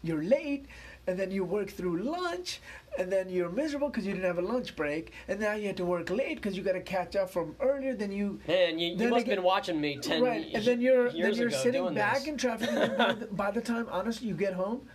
you're 0.03 0.23
late, 0.23 0.65
and 1.07 1.19
then 1.19 1.31
you 1.31 1.43
work 1.43 1.69
through 1.69 2.01
lunch, 2.01 2.59
and 2.97 3.11
then 3.11 3.29
you're 3.29 3.49
miserable 3.49 3.89
because 3.89 4.05
you 4.05 4.13
didn't 4.13 4.25
have 4.25 4.37
a 4.37 4.41
lunch 4.41 4.75
break, 4.75 5.11
and 5.27 5.39
now 5.39 5.53
you 5.53 5.67
have 5.67 5.75
to 5.75 5.85
work 5.85 6.09
late 6.09 6.35
because 6.35 6.57
you 6.57 6.63
got 6.63 6.73
to 6.73 6.81
catch 6.81 7.15
up 7.15 7.29
from 7.29 7.55
earlier 7.59 7.95
than 7.95 8.11
you. 8.11 8.39
And 8.47 8.79
you, 8.79 8.89
you 8.89 8.95
must 8.95 9.03
again, 9.03 9.13
have 9.15 9.25
been 9.25 9.43
watching 9.43 9.79
me 9.79 9.97
10 9.97 10.23
right, 10.23 10.47
and 10.53 10.63
then 10.63 10.81
you're 10.81 11.11
then 11.11 11.33
you're 11.35 11.51
sitting 11.51 11.93
back 11.93 12.19
this. 12.19 12.27
in 12.27 12.37
traffic. 12.37 12.69
And 12.69 12.77
then 12.77 12.97
by, 12.97 13.13
the, 13.13 13.25
by 13.27 13.51
the 13.51 13.61
time, 13.61 13.87
honestly, 13.91 14.27
you 14.27 14.35
get 14.35 14.53
home, 14.53 14.87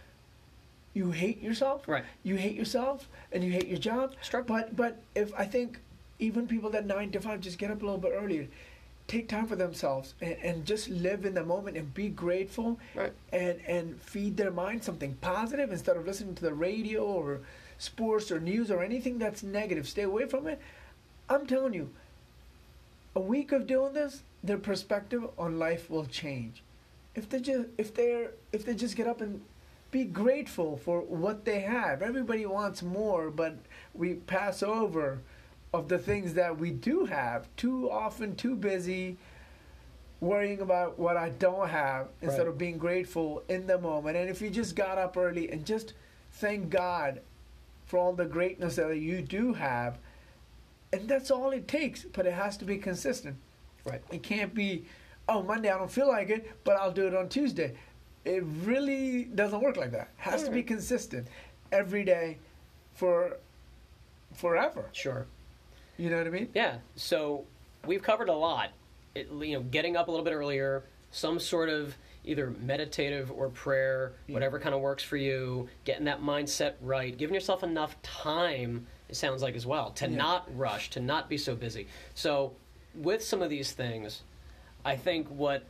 you 0.94 1.10
hate 1.10 1.40
yourself. 1.40 1.86
Right. 1.86 2.04
You 2.22 2.36
hate 2.36 2.54
yourself, 2.54 3.08
and 3.32 3.44
you 3.44 3.52
hate 3.52 3.68
your 3.68 3.78
job. 3.78 4.14
Sure. 4.22 4.42
But 4.42 4.76
but 4.76 5.02
if 5.14 5.32
I 5.34 5.44
think 5.44 5.78
even 6.18 6.46
people 6.46 6.70
that 6.70 6.86
nine 6.86 7.10
to 7.12 7.20
five 7.20 7.40
just 7.40 7.58
get 7.58 7.70
up 7.70 7.82
a 7.82 7.84
little 7.84 8.00
bit 8.00 8.12
earlier, 8.14 8.46
take 9.10 9.28
time 9.28 9.46
for 9.46 9.56
themselves, 9.56 10.14
and, 10.20 10.36
and 10.42 10.64
just 10.64 10.88
live 10.88 11.26
in 11.26 11.34
the 11.34 11.44
moment 11.44 11.76
and 11.76 11.92
be 11.92 12.08
grateful. 12.08 12.78
Right. 12.94 13.12
And 13.32 13.60
and 13.66 14.00
feed 14.00 14.36
their 14.36 14.52
mind 14.52 14.84
something 14.84 15.14
positive 15.20 15.72
instead 15.72 15.96
of 15.96 16.06
listening 16.06 16.36
to 16.36 16.42
the 16.42 16.54
radio 16.54 17.02
or 17.02 17.40
sports 17.78 18.30
or 18.30 18.38
news 18.38 18.70
or 18.70 18.82
anything 18.82 19.18
that's 19.18 19.42
negative. 19.42 19.88
Stay 19.88 20.02
away 20.02 20.26
from 20.26 20.46
it. 20.46 20.60
I'm 21.28 21.46
telling 21.46 21.74
you, 21.74 21.90
a 23.14 23.20
week 23.20 23.52
of 23.52 23.66
doing 23.66 23.94
this, 23.94 24.22
their 24.44 24.58
perspective 24.58 25.24
on 25.36 25.58
life 25.58 25.90
will 25.90 26.06
change. 26.06 26.62
If 27.16 27.28
they 27.28 27.40
just 27.40 27.68
if 27.78 27.92
they're 27.92 28.30
if 28.52 28.64
they 28.64 28.74
just 28.74 28.96
get 28.96 29.08
up 29.08 29.20
and 29.20 29.40
be 29.90 30.04
grateful 30.04 30.76
for 30.76 31.00
what 31.00 31.44
they 31.44 31.60
have. 31.60 32.00
Everybody 32.00 32.46
wants 32.46 32.80
more, 32.80 33.28
but 33.28 33.56
we 33.92 34.14
pass 34.14 34.62
over 34.62 35.18
of 35.72 35.88
the 35.88 35.98
things 35.98 36.34
that 36.34 36.58
we 36.58 36.70
do 36.70 37.04
have. 37.04 37.46
Too 37.56 37.90
often 37.90 38.34
too 38.36 38.56
busy 38.56 39.16
worrying 40.20 40.60
about 40.60 40.98
what 40.98 41.16
I 41.16 41.30
don't 41.30 41.68
have 41.68 42.08
instead 42.20 42.40
Right. 42.40 42.48
of 42.48 42.58
being 42.58 42.76
grateful 42.76 43.42
in 43.48 43.66
the 43.66 43.78
moment. 43.78 44.16
And 44.16 44.28
if 44.28 44.42
you 44.42 44.50
just 44.50 44.76
got 44.76 44.98
up 44.98 45.16
early 45.16 45.50
and 45.50 45.64
just 45.64 45.94
thank 46.32 46.68
God 46.70 47.22
for 47.86 47.98
all 47.98 48.12
the 48.12 48.26
greatness 48.26 48.76
that 48.76 48.98
you 48.98 49.22
do 49.22 49.54
have, 49.54 49.98
and 50.92 51.08
that's 51.08 51.30
all 51.30 51.50
it 51.52 51.66
takes, 51.68 52.04
but 52.04 52.26
it 52.26 52.32
has 52.34 52.56
to 52.58 52.64
be 52.64 52.76
consistent. 52.76 53.36
Right. 53.84 54.02
It 54.10 54.22
can't 54.22 54.54
be, 54.54 54.84
oh, 55.28 55.42
Monday 55.42 55.70
I 55.70 55.78
don't 55.78 55.90
feel 55.90 56.08
like 56.08 56.28
it, 56.28 56.50
but 56.64 56.76
I'll 56.76 56.92
do 56.92 57.06
it 57.06 57.14
on 57.14 57.28
Tuesday. 57.28 57.74
It 58.24 58.42
really 58.64 59.24
doesn't 59.24 59.62
work 59.62 59.76
like 59.78 59.92
that. 59.92 60.08
It 60.18 60.22
has 60.30 60.42
to 60.44 60.50
be 60.50 60.62
consistent 60.62 61.28
every 61.72 62.04
day 62.04 62.36
for 62.94 63.38
forever. 64.34 64.84
Sure. 64.92 65.26
You 66.00 66.08
know 66.08 66.16
what 66.16 66.26
I 66.26 66.30
mean? 66.30 66.48
Yeah. 66.54 66.78
So 66.96 67.44
we've 67.86 68.02
covered 68.02 68.30
a 68.30 68.34
lot. 68.34 68.70
It, 69.14 69.28
you 69.30 69.52
know, 69.58 69.60
getting 69.64 69.98
up 69.98 70.08
a 70.08 70.10
little 70.10 70.24
bit 70.24 70.32
earlier, 70.32 70.84
some 71.10 71.38
sort 71.38 71.68
of 71.68 71.94
either 72.24 72.54
meditative 72.58 73.30
or 73.30 73.50
prayer, 73.50 74.12
whatever 74.26 74.58
kind 74.58 74.74
of 74.74 74.80
works 74.80 75.02
for 75.02 75.18
you, 75.18 75.68
getting 75.84 76.04
that 76.06 76.22
mindset 76.22 76.74
right, 76.80 77.18
giving 77.18 77.34
yourself 77.34 77.62
enough 77.62 78.00
time. 78.00 78.86
It 79.10 79.16
sounds 79.16 79.42
like 79.42 79.54
as 79.56 79.66
well 79.66 79.90
to 79.92 80.08
Yeah. 80.08 80.16
not 80.16 80.56
rush, 80.56 80.88
to 80.90 81.00
not 81.00 81.28
be 81.28 81.36
so 81.36 81.54
busy. 81.54 81.86
So 82.14 82.54
with 82.94 83.22
some 83.22 83.42
of 83.42 83.50
these 83.50 83.72
things, 83.72 84.22
I 84.86 84.96
think 84.96 85.28
what 85.28 85.64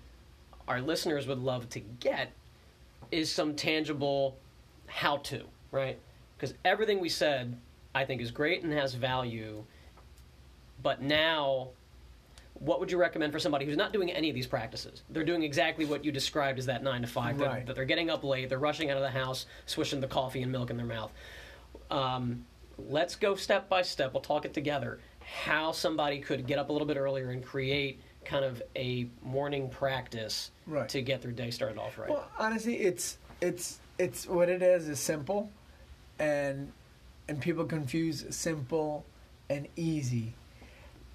our 0.68 0.80
listeners 0.80 1.26
would 1.26 1.40
love 1.40 1.68
to 1.70 1.80
get 1.80 2.30
is 3.10 3.32
some 3.32 3.56
tangible 3.56 4.36
how 4.86 5.16
to, 5.16 5.42
right? 5.72 5.98
Because 6.36 6.54
everything 6.64 7.00
we 7.00 7.08
said, 7.08 7.58
I 7.96 8.04
think, 8.04 8.20
is 8.20 8.30
great 8.30 8.62
and 8.62 8.72
has 8.72 8.94
value. 8.94 9.64
But 10.82 11.02
now, 11.02 11.68
what 12.54 12.80
would 12.80 12.90
you 12.90 12.98
recommend 12.98 13.32
for 13.32 13.38
somebody 13.38 13.64
who's 13.66 13.76
not 13.76 13.92
doing 13.92 14.10
any 14.10 14.28
of 14.28 14.34
these 14.34 14.46
practices? 14.46 15.02
They're 15.10 15.24
doing 15.24 15.42
exactly 15.42 15.84
what 15.84 16.04
you 16.04 16.12
described 16.12 16.58
as 16.58 16.66
that 16.66 16.82
nine 16.82 17.02
to 17.02 17.08
five. 17.08 17.38
They're- 17.38 17.48
Right. 17.48 17.66
That 17.66 17.76
they're 17.76 17.84
getting 17.84 18.10
up 18.10 18.24
late, 18.24 18.48
they're 18.48 18.58
rushing 18.58 18.90
out 18.90 18.96
of 18.96 19.02
the 19.02 19.10
house, 19.10 19.46
swishing 19.66 20.00
the 20.00 20.06
coffee 20.08 20.42
and 20.42 20.50
milk 20.52 20.70
in 20.70 20.76
their 20.76 20.86
mouth. 20.86 21.12
Um, 21.90 22.44
let's 22.78 23.16
go 23.16 23.34
step 23.34 23.68
by 23.68 23.82
step. 23.82 24.12
We'll 24.14 24.22
talk 24.22 24.44
it 24.44 24.54
together. 24.54 25.00
How 25.44 25.72
somebody 25.72 26.18
could 26.20 26.46
get 26.46 26.58
up 26.58 26.68
a 26.70 26.72
little 26.72 26.86
bit 26.88 26.96
earlier 26.96 27.30
and 27.30 27.44
create 27.44 28.00
kind 28.24 28.44
of 28.44 28.62
a 28.76 29.06
morning 29.22 29.68
practice 29.70 30.50
Right. 30.66 30.88
to 30.90 31.02
get 31.02 31.22
their 31.22 31.32
day 31.32 31.50
started 31.50 31.78
off 31.78 31.98
right. 31.98 32.10
Well, 32.10 32.28
honestly, 32.38 32.76
it's 32.78 33.18
it's 33.40 33.78
it's 33.98 34.26
what 34.26 34.48
it 34.48 34.62
is 34.62 34.88
is 34.88 35.00
simple, 35.00 35.50
and 36.18 36.72
and 37.28 37.40
people 37.40 37.64
confuse 37.64 38.24
simple 38.34 39.04
and 39.48 39.68
easy. 39.76 40.34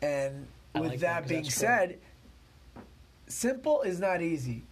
And 0.05 0.45
I 0.75 0.81
with 0.81 0.89
like 0.91 0.99
that, 0.99 1.23
that 1.23 1.29
being 1.29 1.49
said, 1.49 1.97
simple 3.27 3.81
is 3.81 3.99
not 3.99 4.21
easy. 4.21 4.63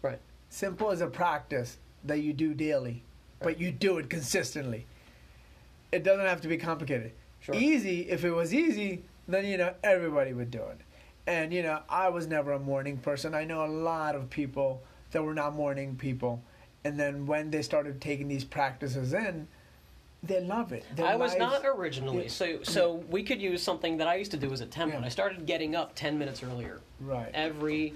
Right. 0.00 0.20
Simple 0.48 0.90
is 0.90 1.00
a 1.00 1.08
practice 1.08 1.78
that 2.04 2.20
you 2.20 2.32
do 2.32 2.54
daily, 2.54 3.02
Right. 3.40 3.54
but 3.54 3.60
you 3.60 3.72
do 3.72 3.98
it 3.98 4.08
consistently. 4.08 4.86
It 5.90 6.04
doesn't 6.04 6.24
have 6.24 6.40
to 6.42 6.48
be 6.48 6.56
complicated. 6.56 7.12
Sure. 7.40 7.54
Easy, 7.54 8.02
if 8.08 8.24
it 8.24 8.30
was 8.30 8.54
easy, 8.54 9.02
then 9.26 9.44
you 9.44 9.56
know 9.56 9.74
everybody 9.82 10.32
would 10.32 10.50
do 10.52 10.62
it. 10.62 10.78
And 11.26 11.52
you 11.52 11.62
know, 11.62 11.80
I 11.88 12.08
was 12.08 12.26
never 12.28 12.52
a 12.52 12.58
morning 12.58 12.96
person. 12.96 13.34
I 13.34 13.44
know 13.44 13.64
a 13.64 13.66
lot 13.66 14.14
of 14.14 14.30
people 14.30 14.82
that 15.10 15.22
were 15.22 15.34
not 15.34 15.54
morning 15.54 15.96
people. 15.96 16.42
And 16.84 16.98
then 16.98 17.26
when 17.26 17.50
they 17.50 17.62
started 17.62 18.00
taking 18.00 18.28
these 18.28 18.44
practices 18.44 19.12
in, 19.12 19.48
they 20.22 20.40
love 20.40 20.72
it. 20.72 20.84
Their 20.96 21.06
I 21.06 21.16
was 21.16 21.32
lives- 21.32 21.62
not 21.62 21.62
originally. 21.64 22.28
So 22.28 22.62
so 22.62 23.02
we 23.08 23.22
could 23.22 23.40
use 23.40 23.62
something 23.62 23.96
that 23.98 24.06
I 24.08 24.16
used 24.16 24.30
to 24.32 24.36
do 24.36 24.52
as 24.52 24.60
a 24.60 24.66
template. 24.66 25.00
Yeah. 25.00 25.06
I 25.06 25.08
started 25.08 25.46
getting 25.46 25.74
up 25.74 25.94
10 25.94 26.18
minutes 26.18 26.42
earlier 26.42 26.80
right. 27.00 27.30
every 27.32 27.94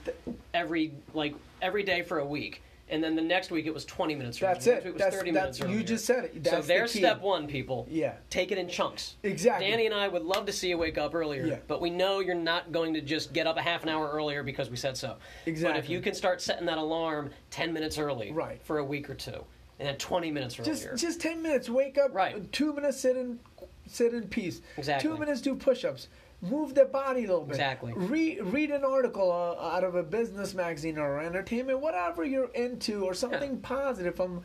every 0.52 0.92
like 1.12 1.34
every 1.60 1.82
day 1.82 2.02
for 2.02 2.18
a 2.20 2.26
week. 2.26 2.62
And 2.90 3.02
then 3.02 3.16
the 3.16 3.22
next 3.22 3.50
week 3.50 3.64
it 3.64 3.72
was 3.72 3.87
20 3.87 4.14
minutes 4.14 4.42
earlier. 4.42 4.54
That's 4.54 4.66
it. 4.66 4.84
week 4.84 4.92
was 4.94 5.02
That's, 5.02 5.16
30 5.16 5.30
that's 5.30 5.58
minutes 5.60 5.74
you 5.78 5.82
just 5.82 6.04
said 6.04 6.24
it. 6.24 6.44
That's 6.44 6.56
so 6.56 6.60
the 6.62 6.68
there's 6.68 6.92
key. 6.92 6.98
step 6.98 7.20
1 7.22 7.46
people. 7.46 7.87
Yeah. 7.90 8.14
Take 8.28 8.52
it 8.52 8.58
in 8.58 8.68
chunks. 8.68 9.16
Exactly. 9.22 9.68
Danny 9.70 9.87
and 9.87 9.94
I 9.94 10.06
would 10.06 10.22
love 10.22 10.44
to 10.46 10.52
see 10.52 10.68
you 10.68 10.76
wake 10.76 10.98
up 10.98 11.14
earlier, 11.14 11.46
Yeah. 11.46 11.56
but 11.66 11.80
we 11.80 11.88
know 11.88 12.20
you're 12.20 12.34
not 12.34 12.72
going 12.72 12.92
to 12.94 13.00
just 13.00 13.32
get 13.32 13.46
up 13.46 13.56
a 13.56 13.62
half 13.62 13.84
an 13.84 13.88
hour 13.88 14.10
earlier 14.10 14.42
because 14.42 14.68
we 14.68 14.76
said 14.76 14.98
so. 14.98 15.16
Exactly. 15.46 15.72
But 15.78 15.82
if 15.84 15.88
you 15.90 16.00
can 16.02 16.12
start 16.14 16.42
setting 16.42 16.66
that 16.66 16.76
alarm 16.76 17.30
10 17.50 17.72
minutes 17.72 17.96
early 17.98 18.32
Right. 18.32 18.60
for 18.62 18.78
a 18.78 18.84
week 18.84 19.08
or 19.08 19.14
two, 19.14 19.42
and 19.78 19.88
then 19.88 19.96
20 19.96 20.30
minutes 20.30 20.54
just 20.54 20.88
just 20.96 21.20
10 21.20 21.42
minutes. 21.42 21.68
Wake 21.68 21.98
up 21.98 22.14
Right. 22.14 22.50
two 22.52 22.72
minutes 22.72 23.00
sit 23.00 23.16
in 23.16 23.38
sit 23.87 24.14
in 24.14 24.28
peace. 24.28 24.60
Exactly. 24.76 25.08
two 25.10 25.16
minutes 25.18 25.40
do 25.40 25.54
push-ups. 25.54 26.08
Move 26.40 26.74
their 26.74 26.84
body 26.84 27.24
a 27.24 27.28
little 27.28 27.42
bit. 27.44 27.52
Exactly. 27.54 27.92
read 27.94 28.42
read 28.44 28.70
an 28.70 28.84
article 28.84 29.32
uh, 29.32 29.74
out 29.74 29.82
of 29.84 29.94
a 29.94 30.02
business 30.02 30.54
magazine 30.54 30.98
or 30.98 31.20
entertainment 31.20 31.80
whatever 31.80 32.24
you're 32.24 32.50
into 32.52 33.04
or 33.04 33.14
something 33.14 33.58
positive 33.60 34.14
from 34.14 34.42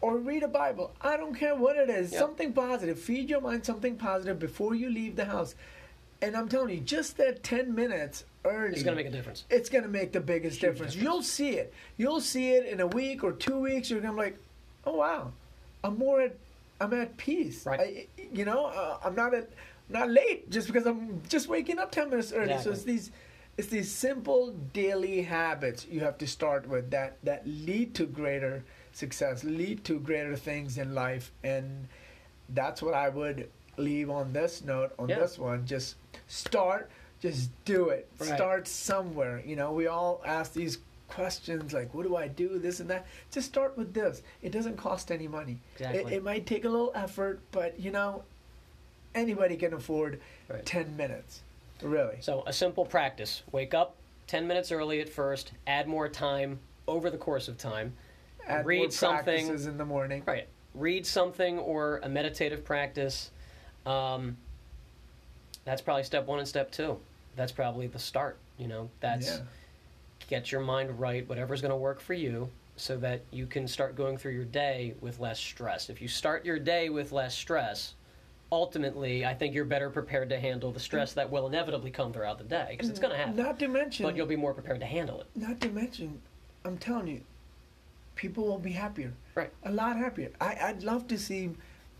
or 0.00 0.16
read 0.18 0.42
a 0.42 0.48
bible. 0.48 0.92
I 1.00 1.16
don't 1.16 1.34
care 1.34 1.54
what 1.54 1.76
it 1.76 1.88
is. 1.88 2.10
Yep. 2.12 2.18
something 2.20 2.52
positive. 2.52 2.98
Feed 2.98 3.30
your 3.30 3.40
mind 3.40 3.64
something 3.64 3.96
positive 3.96 4.38
before 4.38 4.74
you 4.74 4.90
leave 4.90 5.14
the 5.16 5.24
house 5.26 5.54
and 6.22 6.36
i'm 6.36 6.48
telling 6.48 6.74
you 6.74 6.80
just 6.80 7.16
that 7.18 7.42
10 7.42 7.74
minutes 7.74 8.24
early 8.44 8.72
it's 8.72 8.82
going 8.82 8.96
to 8.96 9.02
make 9.02 9.12
a 9.12 9.14
difference. 9.14 9.44
it's 9.50 9.68
going 9.68 9.84
to 9.84 9.90
make 9.90 10.12
the 10.12 10.20
biggest 10.20 10.60
difference. 10.60 10.94
difference. 10.94 10.96
You'll 10.96 11.22
see 11.22 11.50
it. 11.50 11.72
You'll 11.96 12.20
see 12.20 12.52
it 12.52 12.66
in 12.66 12.80
a 12.80 12.86
week 12.86 13.22
or 13.22 13.32
two 13.32 13.58
weeks. 13.58 13.90
You're 13.90 14.00
going 14.00 14.14
to 14.14 14.20
be 14.20 14.24
like, 14.24 14.38
oh 14.84 14.96
wow, 14.96 15.32
I'm 15.84 15.98
more 15.98 16.20
at, 16.22 16.34
I'm 16.80 16.92
at 16.94 17.16
peace. 17.16 17.66
Right. 17.66 17.80
I, 17.80 18.22
you 18.32 18.44
know, 18.44 18.66
uh, 18.66 18.98
I'm 19.04 19.14
not 19.14 19.34
at, 19.34 19.48
not 19.88 20.10
late 20.10 20.50
just 20.50 20.66
because 20.66 20.86
I'm 20.86 21.22
just 21.28 21.48
waking 21.48 21.78
up 21.78 21.92
ten 21.92 22.10
minutes 22.10 22.32
early. 22.32 22.58
So 22.58 22.72
it's 22.72 22.82
these, 22.82 23.10
it's 23.56 23.68
these 23.68 23.90
simple 23.90 24.52
daily 24.72 25.22
habits 25.22 25.86
you 25.88 26.00
have 26.00 26.18
to 26.18 26.26
start 26.26 26.68
with 26.68 26.90
that 26.90 27.18
that 27.22 27.46
lead 27.46 27.94
to 27.94 28.06
greater 28.06 28.64
success, 28.92 29.44
lead 29.44 29.84
to 29.84 29.98
greater 30.00 30.36
things 30.36 30.78
in 30.78 30.94
life, 30.94 31.30
and 31.44 31.88
that's 32.48 32.82
what 32.82 32.94
I 32.94 33.08
would 33.08 33.48
leave 33.76 34.10
on 34.10 34.32
this 34.32 34.62
note 34.62 34.92
on 34.98 35.08
Yeah. 35.08 35.18
this 35.20 35.38
one. 35.38 35.66
Just 35.66 35.96
start. 36.28 36.90
Just 37.20 37.50
do 37.64 37.88
it. 37.90 38.08
Right. 38.18 38.34
Start 38.34 38.66
somewhere. 38.68 39.42
You 39.46 39.56
know, 39.56 39.72
we 39.72 39.86
all 39.86 40.20
ask 40.26 40.52
these 40.52 40.78
questions 41.08 41.72
like, 41.72 41.92
what 41.94 42.04
do 42.06 42.16
I 42.16 42.26
do? 42.28 42.58
This 42.58 42.80
and 42.80 42.90
that. 42.90 43.06
Just 43.30 43.48
start 43.48 43.76
with 43.76 43.94
this. 43.94 44.22
It 44.42 44.50
doesn't 44.50 44.76
cost 44.76 45.10
any 45.12 45.28
money. 45.28 45.58
It, 45.78 45.82
Exactly. 45.82 46.14
it 46.14 46.22
might 46.24 46.46
take 46.46 46.64
a 46.64 46.68
little 46.68 46.90
effort, 46.94 47.40
but 47.52 47.78
you 47.78 47.90
know, 47.90 48.24
anybody 49.14 49.56
can 49.56 49.72
afford 49.74 50.20
Right. 50.48 50.64
10 50.64 50.96
minutes. 50.96 51.42
Really. 51.82 52.16
So 52.20 52.42
a 52.46 52.52
simple 52.52 52.84
practice: 52.86 53.42
wake 53.52 53.74
up 53.74 53.96
10 54.28 54.46
minutes 54.46 54.70
early 54.72 55.00
at 55.00 55.08
first, 55.08 55.52
add 55.66 55.88
more 55.88 56.08
time 56.08 56.60
over 56.86 57.10
the 57.10 57.18
course 57.18 57.48
of 57.48 57.58
time. 57.58 57.94
Add 58.46 58.66
read 58.66 58.92
something. 58.92 59.48
in 59.48 59.78
the 59.78 59.84
morning. 59.84 60.22
Right. 60.26 60.48
Read 60.74 61.06
something 61.06 61.58
or 61.58 61.98
a 62.02 62.08
meditative 62.08 62.64
practice. 62.64 63.30
Um, 63.86 64.36
that's 65.64 65.80
probably 65.82 66.02
step 66.04 66.26
one 66.26 66.38
and 66.38 66.48
step 66.48 66.70
two. 66.70 66.98
That's 67.36 67.52
probably 67.52 67.86
the 67.86 67.98
start. 67.98 68.38
You 68.58 68.68
know, 68.68 68.90
that's 69.00 69.26
Yeah. 69.26 69.40
get 70.28 70.52
your 70.52 70.60
mind 70.60 70.98
right, 71.00 71.28
whatever's 71.28 71.60
going 71.60 71.70
to 71.70 71.76
work 71.76 72.00
for 72.00 72.14
you, 72.14 72.50
so 72.76 72.96
that 72.98 73.20
you 73.30 73.46
can 73.46 73.66
start 73.68 73.96
going 73.96 74.16
through 74.18 74.32
your 74.32 74.44
day 74.44 74.94
with 75.00 75.18
less 75.20 75.38
stress. 75.38 75.88
If 75.90 76.00
you 76.02 76.08
start 76.08 76.44
your 76.44 76.58
day 76.58 76.88
with 76.88 77.12
less 77.12 77.34
stress, 77.34 77.94
ultimately, 78.50 79.24
I 79.24 79.34
think 79.34 79.54
you're 79.54 79.64
better 79.64 79.88
prepared 79.90 80.28
to 80.30 80.38
handle 80.38 80.72
the 80.72 80.80
stress 80.80 81.12
that 81.14 81.30
will 81.30 81.46
inevitably 81.46 81.90
come 81.90 82.12
throughout 82.12 82.38
the 82.38 82.44
day 82.44 82.68
because 82.70 82.88
it's 82.90 82.98
going 82.98 83.12
to 83.12 83.16
happen. 83.18 83.36
Not 83.36 83.58
to 83.60 83.68
mention, 83.68 84.04
But 84.04 84.16
you'll 84.16 84.26
be 84.26 84.36
more 84.36 84.52
prepared 84.54 84.80
to 84.80 84.86
handle 84.86 85.20
it. 85.20 85.26
not 85.34 85.60
to 85.62 85.68
mention, 85.70 86.20
I'm 86.64 86.76
telling 86.78 87.08
you, 87.08 87.20
people 88.14 88.44
will 88.44 88.58
be 88.58 88.72
happier. 88.72 89.12
Right. 89.34 89.50
A 89.64 89.72
lot 89.72 89.96
happier. 89.96 90.30
I, 90.40 90.56
I'd 90.60 90.82
love 90.82 91.08
to 91.08 91.18
see 91.18 91.50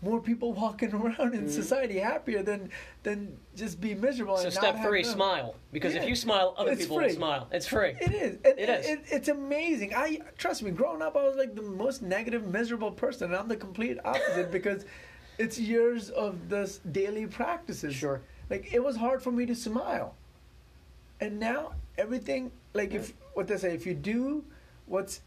more 0.03 0.19
people 0.19 0.53
walking 0.53 0.93
around 0.93 1.33
in 1.33 1.45
Mhm. 1.45 1.49
society 1.49 1.99
happier 1.99 2.43
than 2.43 2.69
than 3.03 3.37
just 3.55 3.79
be 3.81 3.93
miserable. 3.95 4.37
So 4.37 4.45
and 4.45 4.53
step 4.53 4.81
three, 4.83 5.03
smile 5.03 5.55
because 5.71 5.95
if 5.95 6.07
you 6.07 6.15
smile, 6.15 6.53
other 6.57 6.71
It's 6.71 6.81
people 6.81 6.97
free. 6.97 7.07
will 7.07 7.13
smile. 7.13 7.47
It's 7.51 7.67
free. 7.67 7.95
It 8.01 8.13
is. 8.13 8.35
It, 8.43 8.59
It 8.59 8.69
is. 8.69 8.85
It, 8.87 8.99
it's 9.11 9.27
amazing. 9.29 9.93
I 9.95 10.19
trust 10.37 10.61
me. 10.63 10.71
Growing 10.71 11.01
up, 11.01 11.15
I 11.15 11.23
was 11.23 11.35
like 11.35 11.55
the 11.55 11.61
most 11.61 12.01
negative, 12.01 12.45
miserable 12.47 12.91
person, 12.91 13.31
and 13.31 13.35
I'm 13.35 13.47
the 13.47 13.55
complete 13.55 13.97
opposite 14.03 14.51
because 14.57 14.85
it's 15.37 15.57
years 15.57 16.09
of 16.09 16.49
this 16.49 16.79
daily 16.91 17.25
practices. 17.27 17.95
Sure. 17.95 18.21
Like 18.49 18.73
it 18.73 18.83
was 18.83 18.95
hard 18.97 19.23
for 19.23 19.31
me 19.31 19.45
to 19.45 19.55
smile, 19.55 20.15
and 21.19 21.39
now 21.39 21.73
everything. 21.97 22.51
Like 22.73 22.93
if 22.93 23.13
what 23.33 23.47
they 23.47 23.57
say, 23.57 23.73
if 23.73 23.85
you 23.85 23.93
do 23.93 24.43
what's 24.85 25.21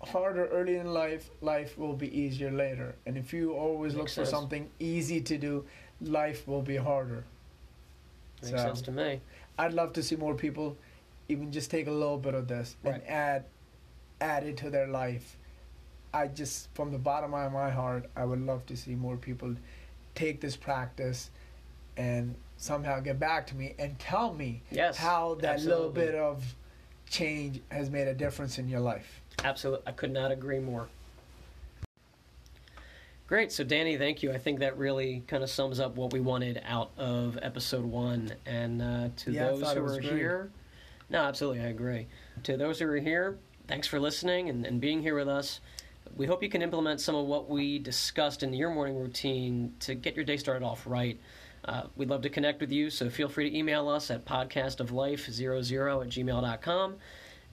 harder 0.00 0.46
early 0.46 0.76
in 0.76 0.92
life, 0.92 1.30
life 1.40 1.76
will 1.78 1.92
be 1.94 2.08
easier 2.18 2.50
later. 2.50 2.94
And 3.06 3.16
if 3.18 3.32
you 3.32 3.52
always 3.52 3.94
Makes 3.94 4.16
look 4.16 4.26
for 4.26 4.30
something 4.30 4.70
easy 4.78 5.20
to 5.20 5.36
do, 5.38 5.66
life 6.00 6.46
will 6.48 6.62
be 6.62 6.76
harder. 6.76 7.24
Makes 8.42 8.50
So- 8.50 8.56
sense 8.56 8.82
to 8.82 8.92
me. 8.92 9.20
I'd 9.58 9.74
love 9.74 9.92
to 9.94 10.02
see 10.02 10.16
more 10.16 10.34
people 10.34 10.76
even 11.28 11.52
just 11.52 11.70
take 11.70 11.86
a 11.86 11.90
little 11.92 12.18
bit 12.18 12.34
of 12.34 12.48
this 12.48 12.76
and 12.84 13.02
add 13.06 13.44
add 14.22 14.44
it 14.44 14.56
to 14.58 14.68
their 14.70 14.86
life. 14.86 15.36
I 16.12 16.26
just 16.28 16.68
from 16.74 16.90
the 16.92 16.98
bottom 16.98 17.32
of 17.34 17.52
my 17.52 17.70
heart, 17.70 18.10
I 18.16 18.24
would 18.24 18.40
love 18.40 18.66
to 18.66 18.76
see 18.76 18.94
more 18.94 19.16
people 19.16 19.54
take 20.14 20.40
this 20.40 20.56
practice 20.56 21.30
and 21.96 22.34
somehow 22.56 23.00
get 23.00 23.18
back 23.18 23.46
to 23.48 23.54
me 23.56 23.74
and 23.78 23.98
tell 23.98 24.32
me 24.34 24.62
Yes. 24.70 24.96
how 24.96 25.34
that 25.36 25.60
little 25.62 25.90
bit 25.90 26.14
of 26.14 26.54
change 27.08 27.60
has 27.70 27.90
made 27.90 28.08
a 28.08 28.14
difference 28.14 28.58
in 28.58 28.68
your 28.68 28.80
life. 28.80 29.20
Absolutely. 29.44 29.82
I 29.86 29.92
could 29.92 30.12
not 30.12 30.30
agree 30.30 30.58
more. 30.58 30.88
Great. 33.26 33.52
So, 33.52 33.62
Danny, 33.62 33.96
thank 33.96 34.24
you. 34.24 34.32
I 34.32 34.38
think 34.38 34.58
that 34.58 34.76
really 34.76 35.22
kind 35.28 35.44
of 35.44 35.50
sums 35.50 35.78
up 35.78 35.94
what 35.94 36.12
we 36.12 36.18
wanted 36.18 36.60
out 36.66 36.90
of 36.98 37.38
episode 37.40 37.84
one. 37.84 38.32
And 38.44 38.82
uh, 38.82 39.08
to 39.18 39.30
Yeah, 39.30 39.50
those 39.50 39.72
who 39.72 39.84
are 39.84 40.00
great. 40.00 40.04
here, 40.04 40.50
no, 41.08 41.20
absolutely, 41.20 41.60
I 41.60 41.68
agree. 41.68 42.08
To 42.42 42.56
those 42.56 42.80
who 42.80 42.88
are 42.88 42.96
here, 42.96 43.38
thanks 43.68 43.86
for 43.86 44.00
listening 44.00 44.48
and, 44.48 44.66
and 44.66 44.80
being 44.80 45.00
here 45.00 45.14
with 45.14 45.28
us. 45.28 45.60
We 46.16 46.26
hope 46.26 46.42
you 46.42 46.48
can 46.48 46.60
implement 46.60 47.00
some 47.00 47.14
of 47.14 47.26
what 47.26 47.48
we 47.48 47.78
discussed 47.78 48.42
in 48.42 48.52
your 48.52 48.70
morning 48.70 48.96
routine 48.96 49.74
to 49.80 49.94
get 49.94 50.16
your 50.16 50.24
day 50.24 50.36
started 50.36 50.64
off 50.64 50.84
right. 50.84 51.16
Uh, 51.64 51.84
we'd 51.94 52.08
love 52.08 52.22
to 52.22 52.30
connect 52.30 52.60
with 52.60 52.72
you, 52.72 52.90
so 52.90 53.08
feel 53.08 53.28
free 53.28 53.48
to 53.48 53.56
email 53.56 53.88
us 53.88 54.10
at 54.10 54.24
podcastoflife00 54.24 56.02
at 56.02 56.08
gmail.com 56.08 56.96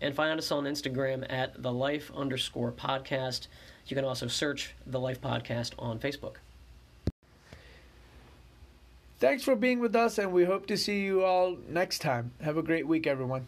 and 0.01 0.15
find 0.15 0.39
us 0.39 0.51
on 0.51 0.65
Instagram 0.65 1.25
at 1.29 1.61
the 1.61 1.71
life 1.71 2.11
underscore 2.15 2.71
podcast. 2.71 3.47
You 3.87 3.95
can 3.95 4.05
also 4.05 4.27
search 4.27 4.73
the 4.85 4.99
Life 4.99 5.21
Podcast 5.21 5.73
on 5.79 5.99
Facebook. 5.99 6.35
Thanks 9.19 9.43
for 9.43 9.55
being 9.55 9.79
with 9.79 9.95
us 9.95 10.17
and 10.19 10.31
we 10.31 10.45
hope 10.45 10.67
to 10.67 10.77
see 10.77 11.01
you 11.01 11.23
all 11.23 11.57
next 11.67 11.99
time. 11.99 12.31
Have 12.41 12.57
a 12.57 12.61
great 12.61 12.87
week 12.87 13.07
everyone. 13.07 13.47